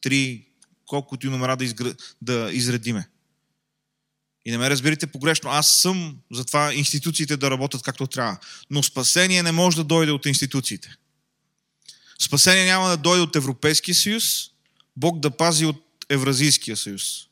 три, 0.00 0.47
колкото 0.88 1.26
и 1.26 1.30
номера 1.30 1.56
да, 1.56 1.64
изгр... 1.64 1.94
да 2.22 2.50
изредиме. 2.52 3.08
И 4.44 4.50
не 4.50 4.58
ме 4.58 4.70
разберете 4.70 5.06
погрешно, 5.06 5.50
аз 5.50 5.80
съм 5.80 6.18
за 6.32 6.44
това 6.44 6.74
институциите 6.74 7.36
да 7.36 7.50
работят 7.50 7.82
както 7.82 8.06
трябва. 8.06 8.38
Но 8.70 8.82
спасение 8.82 9.42
не 9.42 9.52
може 9.52 9.76
да 9.76 9.84
дойде 9.84 10.12
от 10.12 10.26
институциите. 10.26 10.96
Спасение 12.20 12.64
няма 12.64 12.88
да 12.88 12.96
дойде 12.96 13.22
от 13.22 13.36
Европейския 13.36 13.94
съюз, 13.94 14.50
Бог 14.96 15.20
да 15.20 15.30
пази 15.30 15.66
от 15.66 15.84
Евразийския 16.08 16.76
съюз 16.76 17.28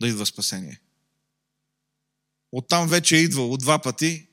да 0.00 0.08
идва 0.08 0.26
спасение. 0.26 0.80
Оттам 2.52 2.88
вече 2.88 3.16
е 3.16 3.20
идвал 3.20 3.52
от 3.52 3.60
два 3.60 3.78
пъти, 3.78 4.26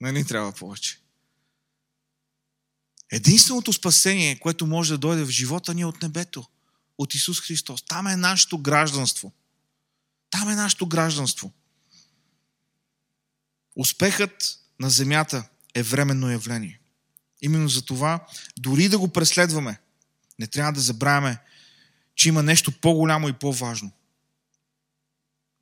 не 0.00 0.12
ни 0.12 0.26
трябва 0.26 0.52
повече. 0.52 0.98
Единственото 3.12 3.72
спасение, 3.72 4.38
което 4.38 4.66
може 4.66 4.92
да 4.92 4.98
дойде 4.98 5.24
в 5.24 5.30
живота 5.30 5.74
ни 5.74 5.80
е 5.80 5.86
от 5.86 6.02
небето, 6.02 6.46
от 6.98 7.14
Исус 7.14 7.40
Христос. 7.40 7.82
Там 7.82 8.06
е 8.06 8.16
нашето 8.16 8.58
гражданство– 8.58 9.32
там 10.30 10.48
е 10.48 10.54
нашето 10.54 10.86
гражданство. 10.86 11.52
Успехът 13.76 14.58
на 14.80 14.90
земята 14.90 15.48
е 15.74 15.82
временно 15.82 16.30
явление. 16.30 16.80
Именно 17.42 17.68
за 17.68 17.82
това, 17.82 18.26
дори 18.58 18.88
да 18.88 18.98
го 18.98 19.08
преследваме, 19.08 19.80
не 20.38 20.46
трябва 20.46 20.72
да 20.72 20.80
забравяме, 20.80 21.38
че 22.14 22.28
има 22.28 22.42
нещо 22.42 22.72
по-голямо 22.80 23.28
и 23.28 23.32
по-важно. 23.32 23.92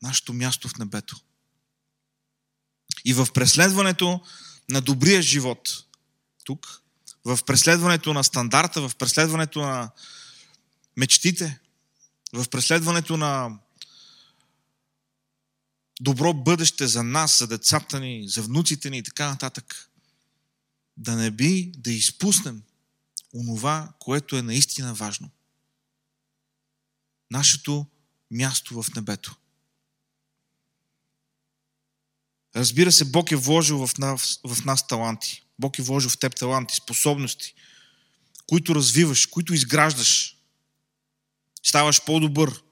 Нашето 0.03 0.33
място 0.33 0.69
в 0.69 0.79
небето. 0.79 1.21
И 3.05 3.15
в 3.15 3.29
преследването 3.35 4.21
на 4.71 4.81
добрия 4.81 5.23
живот, 5.23 5.85
тук, 6.45 6.83
в 7.25 7.39
преследването 7.47 8.15
на 8.15 8.25
стандарта, 8.25 8.89
в 8.89 8.97
преследването 8.97 9.61
на 9.61 9.91
мечтите, 10.97 11.61
в 12.33 12.49
преследването 12.49 13.17
на 13.17 13.59
добро 16.01 16.35
бъдеще 16.35 16.87
за 16.87 17.03
нас, 17.03 17.39
за 17.39 17.47
децата 17.47 18.01
ни, 18.01 18.29
за 18.29 18.43
внуците 18.43 18.91
ни 18.91 18.99
и 18.99 19.03
така 19.03 19.29
нататък. 19.29 19.91
Да 20.97 21.17
не 21.17 21.31
би 21.31 21.73
да 21.77 21.93
изпуснем 21.93 22.63
онова, 23.35 23.93
което 23.99 24.37
е 24.37 24.43
наистина 24.43 24.95
важно. 24.95 25.31
Нашето 27.31 27.87
място 28.31 28.83
в 28.83 28.95
небето. 28.95 29.37
Разбира 32.57 32.93
се, 32.93 33.05
Бог 33.05 33.33
е 33.33 33.37
вложил 33.37 33.87
в 33.87 33.99
нас, 33.99 34.41
в 34.45 34.65
нас 34.65 34.87
таланти. 34.87 35.45
Бог 35.59 35.79
е 35.79 35.83
вложил 35.83 36.11
в 36.11 36.19
теб 36.19 36.37
таланти, 36.37 36.75
способности, 36.77 37.55
които 38.47 38.75
развиваш, 38.75 39.27
които 39.27 39.55
изграждаш. 39.55 40.37
Ставаш 41.65 42.05
по-добър, 42.05 42.63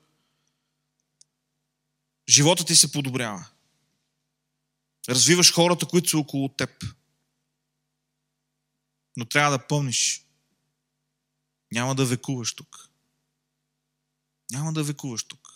живота 2.28 2.64
ти 2.64 2.76
се 2.76 2.92
подобрява. 2.92 3.48
Развиваш 5.08 5.52
хората, 5.52 5.86
които 5.86 6.08
са 6.08 6.18
около 6.18 6.48
теб. 6.48 6.84
Но 9.16 9.24
трябва 9.24 9.58
да 9.58 9.66
помниш, 9.66 10.26
няма 11.72 11.94
да 11.94 12.06
векуваш 12.06 12.54
тук. 12.54 12.88
Няма 14.50 14.72
да 14.72 14.84
векуваш 14.84 15.24
тук. 15.24 15.48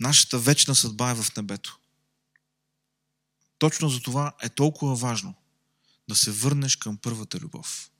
Нашата 0.00 0.38
вечна 0.38 0.74
съдба 0.74 1.10
е 1.10 1.14
в 1.14 1.36
небето. 1.36 1.78
Точно 3.58 3.88
за 3.88 4.00
това 4.00 4.36
е 4.42 4.48
толкова 4.48 4.96
важно 4.96 5.34
да 6.08 6.14
се 6.14 6.30
върнеш 6.30 6.76
към 6.76 6.96
първата 6.96 7.38
любов. 7.38 7.90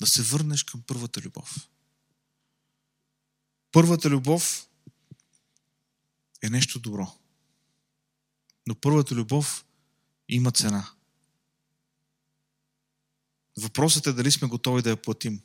Да 0.00 0.06
се 0.06 0.22
върнеш 0.22 0.62
към 0.62 0.82
първата 0.82 1.20
любов. 1.20 1.68
Първата 3.72 4.10
любов 4.10 4.68
е 6.42 6.50
нещо 6.50 6.78
добро. 6.78 7.18
Но 8.66 8.74
първата 8.74 9.14
любов 9.14 9.64
има 10.28 10.52
цена. 10.52 10.90
Въпросът 13.56 14.06
е 14.06 14.12
дали 14.12 14.30
сме 14.30 14.48
готови 14.48 14.82
да 14.82 14.90
я 14.90 15.02
платим. 15.02 15.40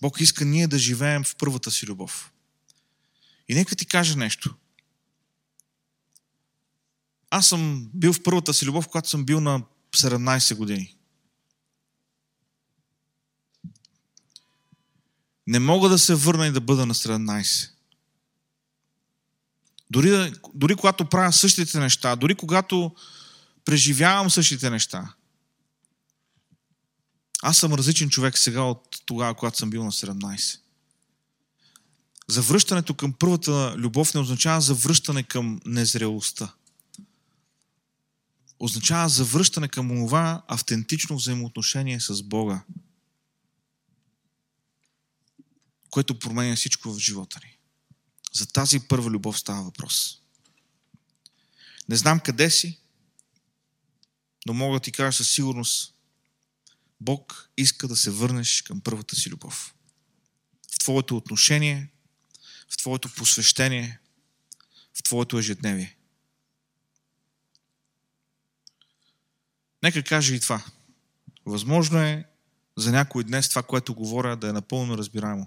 Бог 0.00 0.20
иска 0.20 0.44
ние 0.44 0.66
да 0.66 0.78
живеем 0.78 1.24
в 1.24 1.36
първата 1.36 1.70
си 1.70 1.86
любов. 1.86 2.32
И 3.48 3.54
нека 3.54 3.76
ти 3.76 3.86
кажа 3.86 4.16
нещо. 4.16 4.54
Аз 7.30 7.48
съм 7.48 7.90
бил 7.94 8.12
в 8.12 8.22
първата 8.22 8.54
си 8.54 8.66
любов, 8.66 8.86
когато 8.86 9.08
съм 9.08 9.24
бил 9.24 9.40
на 9.40 9.62
17 9.96 10.54
години. 10.54 10.96
Не 15.46 15.58
мога 15.58 15.88
да 15.88 15.98
се 15.98 16.14
върна 16.14 16.46
и 16.46 16.52
да 16.52 16.60
бъда 16.60 16.86
на 16.86 16.94
17. 16.94 17.70
Дори, 19.90 20.32
дори 20.54 20.76
когато 20.76 21.04
правя 21.04 21.32
същите 21.32 21.78
неща, 21.78 22.16
дори 22.16 22.34
когато 22.34 22.94
преживявам 23.64 24.30
същите 24.30 24.70
неща, 24.70 25.14
аз 27.42 27.58
съм 27.58 27.74
различен 27.74 28.10
човек 28.10 28.38
сега 28.38 28.62
от 28.62 29.02
тогава, 29.06 29.34
когато 29.34 29.58
съм 29.58 29.70
бил 29.70 29.84
на 29.84 29.92
17. 29.92 30.60
Завръщането 32.28 32.94
към 32.94 33.12
първата 33.12 33.74
любов 33.76 34.14
не 34.14 34.20
означава 34.20 34.60
завръщане 34.60 35.22
към 35.22 35.60
незрелостта. 35.66 36.54
Означава 38.60 39.08
завръщане 39.08 39.68
към 39.68 39.88
това 39.88 40.42
автентично 40.48 41.16
взаимоотношение 41.16 42.00
с 42.00 42.22
Бога. 42.22 42.64
което 45.96 46.18
променя 46.18 46.56
всичко 46.56 46.92
в 46.92 46.98
живота 46.98 47.40
ни. 47.44 47.58
За 48.32 48.46
тази 48.46 48.80
първа 48.80 49.10
любов 49.10 49.38
става 49.38 49.62
въпрос. 49.62 50.22
Не 51.88 51.96
знам 51.96 52.20
къде 52.20 52.50
си, 52.50 52.80
но 54.46 54.54
мога 54.54 54.76
да 54.76 54.82
ти 54.82 54.92
кажа 54.92 55.16
със 55.16 55.30
сигурност, 55.30 55.94
Бог 57.00 57.50
иска 57.56 57.88
да 57.88 57.96
се 57.96 58.10
върнеш 58.10 58.62
към 58.62 58.80
първата 58.80 59.16
си 59.16 59.30
любов. 59.30 59.74
В 60.74 60.78
твоето 60.78 61.16
отношение, 61.16 61.88
в 62.70 62.76
твоето 62.76 63.14
посвещение, 63.14 63.98
в 64.94 65.02
твоето 65.02 65.38
ежедневие. 65.38 65.96
Нека 69.86 70.02
каже 70.02 70.34
и 70.34 70.40
това. 70.40 70.64
Възможно 71.46 71.98
е 71.98 72.24
за 72.76 72.92
някой 72.92 73.24
днес 73.24 73.48
това, 73.48 73.62
което 73.62 73.94
говоря, 73.94 74.36
да 74.36 74.48
е 74.48 74.52
напълно 74.52 74.98
разбираемо. 74.98 75.46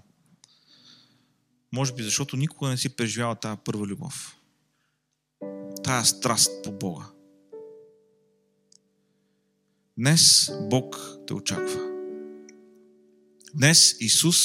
Може 1.72 1.94
би 1.94 2.02
защото 2.02 2.36
никога 2.36 2.70
не 2.70 2.76
си 2.76 2.88
преживял 2.88 3.34
тази 3.34 3.60
първа 3.64 3.86
любов. 3.86 4.36
Тая 5.84 6.04
страст 6.04 6.50
по 6.64 6.72
Бога. 6.72 7.04
Днес 9.98 10.52
Бог 10.70 10.96
те 11.26 11.34
очаква. 11.34 11.80
Днес 13.54 13.96
Исус 14.00 14.36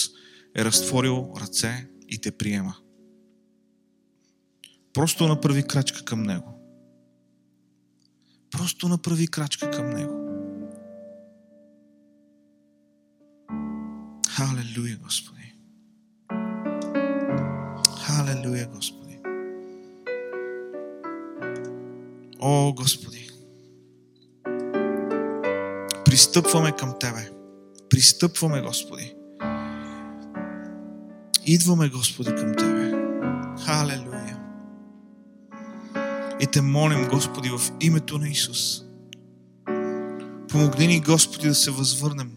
е 0.55 0.65
разтворил 0.65 1.33
ръце 1.41 1.87
и 2.07 2.21
те 2.21 2.37
приема. 2.37 2.77
Просто 4.93 5.27
направи 5.27 5.67
крачка 5.67 6.05
към 6.05 6.23
Него. 6.23 6.64
Просто 8.57 8.87
направи 8.87 9.27
крачка 9.27 9.71
към 9.71 9.89
Него. 9.89 10.25
Халелуя, 14.29 14.97
Господи. 15.03 15.53
Халелуя, 18.05 18.67
Господи. 18.67 19.19
О, 22.39 22.73
Господи. 22.73 23.29
Пристъпваме 26.05 26.71
към 26.71 26.93
Тебе. 26.99 27.31
Пристъпваме, 27.89 28.61
Господи. 28.61 29.15
Идваме, 31.45 31.89
Господи, 31.89 32.29
към 32.29 32.53
Тебе. 32.55 32.91
Халелуя. 33.65 34.14
И 36.39 36.47
те 36.47 36.61
молим, 36.61 37.07
Господи, 37.07 37.49
в 37.49 37.61
името 37.81 38.17
на 38.17 38.29
Исус. 38.29 38.81
Помогни 40.49 40.87
ни, 40.87 40.99
Господи, 40.99 41.47
да 41.47 41.55
се 41.55 41.71
възвърнем 41.71 42.31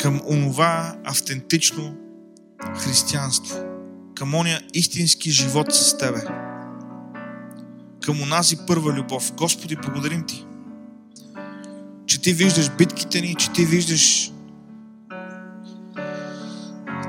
към 0.00 0.20
онова 0.26 0.96
автентично 1.04 1.96
християнство, 2.78 3.56
към 4.14 4.34
оня 4.34 4.60
истински 4.74 5.30
живот 5.30 5.66
с 5.72 5.98
Тебе, 5.98 6.20
към 8.02 8.22
онази 8.22 8.56
първа 8.66 8.92
любов. 8.92 9.32
Господи, 9.36 9.76
благодарим 9.76 10.26
Ти, 10.26 10.46
че 12.06 12.22
Ти 12.22 12.32
виждаш 12.32 12.70
битките 12.76 13.20
ни, 13.20 13.34
че 13.34 13.52
Ти 13.52 13.64
виждаш 13.64 14.32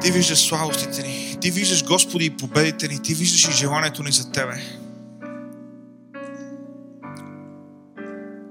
Ти 0.08 0.14
виждаш 0.14 0.40
слабостите 0.40 1.08
ни, 1.08 1.38
Ти 1.42 1.52
виждаш, 1.52 1.86
Господи, 1.86 2.26
и 2.26 2.38
победите 2.38 2.88
ни, 2.88 3.02
Ти 3.02 3.14
виждаш 3.14 3.48
и 3.48 3.52
желанието 3.52 4.04
ни 4.04 4.12
за 4.12 4.32
Тебе. 4.32 4.62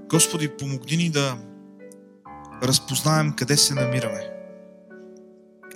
Господи, 0.08 0.48
помогни 0.48 0.96
ни 0.96 1.10
да 1.10 1.36
разпознаем 2.62 3.32
къде 3.32 3.56
се 3.56 3.74
намираме. 3.74 4.30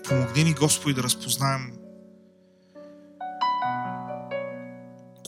Помогни 0.09 0.45
ни, 0.45 0.55
Господи, 0.55 0.95
да 0.95 1.03
разпознаем 1.03 1.73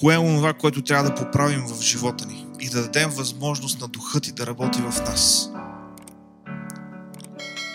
кое 0.01 0.15
е 0.15 0.19
онова, 0.19 0.53
което 0.53 0.83
трябва 0.83 1.11
да 1.11 1.15
поправим 1.15 1.67
в 1.67 1.83
живота 1.83 2.27
ни 2.27 2.47
и 2.61 2.69
да 2.69 2.83
дадем 2.83 3.11
възможност 3.11 3.81
на 3.81 3.89
Духа 3.89 4.21
Ти 4.21 4.33
да 4.33 4.47
работи 4.47 4.79
в 4.79 5.01
нас. 5.01 5.51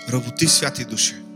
Работи, 0.09 0.47
святи 0.47 0.85
душе. 0.85 1.26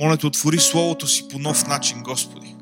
Моля 0.00 0.16
те, 0.16 0.26
отвори 0.26 0.58
Словото 0.58 1.06
си 1.08 1.28
по 1.28 1.38
нов 1.38 1.66
начин, 1.66 2.02
Господи. 2.02 2.56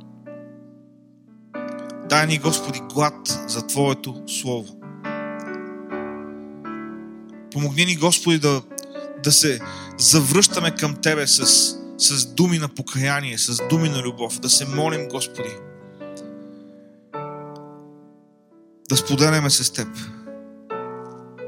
Дай 2.09 2.27
ни, 2.27 2.39
Господи, 2.39 2.81
глад 2.93 3.45
за 3.47 3.67
Твоето 3.67 4.23
Слово. 4.27 4.75
Помогни 7.53 7.85
ни, 7.85 7.97
Господи, 7.97 8.39
да, 8.39 8.63
да 9.25 9.33
се 9.33 9.61
завръщаме 9.99 10.71
към 10.71 10.97
Тебе 10.97 11.27
с, 11.27 11.47
с 11.99 12.27
думи 12.27 12.59
на 12.59 12.69
покаяние, 12.69 13.39
с 13.39 13.69
думи 13.69 13.89
на 13.89 14.03
любов, 14.03 14.41
да 14.41 14.51
се 14.51 14.69
молим, 14.69 15.09
Господи, 15.09 15.57
да 18.89 18.97
споделяме 18.97 19.51
с 19.51 19.73
Теб. 19.73 19.89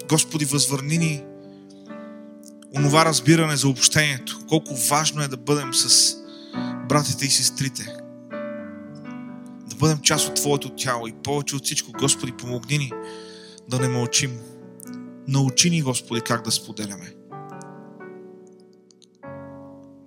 Господи, 0.08 0.44
възвърни 0.44 0.98
ни 0.98 1.24
онова 2.76 3.04
разбиране 3.04 3.56
за 3.56 3.68
общението, 3.68 4.40
колко 4.48 4.74
важно 4.74 5.22
е 5.22 5.28
да 5.28 5.36
бъдем 5.36 5.74
с 5.74 6.16
братите 6.88 7.24
и 7.26 7.30
сестрите, 7.30 7.96
да 9.66 9.76
бъдем 9.76 9.98
част 9.98 10.28
от 10.28 10.34
Твоето 10.34 10.68
тяло 10.76 11.06
и 11.06 11.12
повече 11.12 11.56
от 11.56 11.64
всичко, 11.64 11.92
Господи, 11.92 12.32
помогни 12.32 12.78
ни 12.78 12.92
да 13.68 13.78
не 13.78 13.88
мълчим. 13.88 14.38
Научи 15.28 15.70
ни, 15.70 15.82
Господи, 15.82 16.20
как 16.20 16.44
да 16.44 16.50
споделяме. 16.50 17.14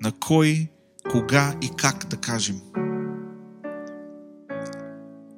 На 0.01 0.11
кой, 0.19 0.67
кога 1.11 1.55
и 1.61 1.69
как 1.77 2.05
да 2.05 2.17
кажем. 2.17 2.61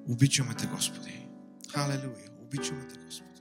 Обичаме 0.09 0.53
Те, 0.53 0.67
Господи. 0.67 1.27
Халелуя. 1.73 2.29
Обичаме 2.43 2.87
Те, 2.93 2.99
Господи. 3.05 3.34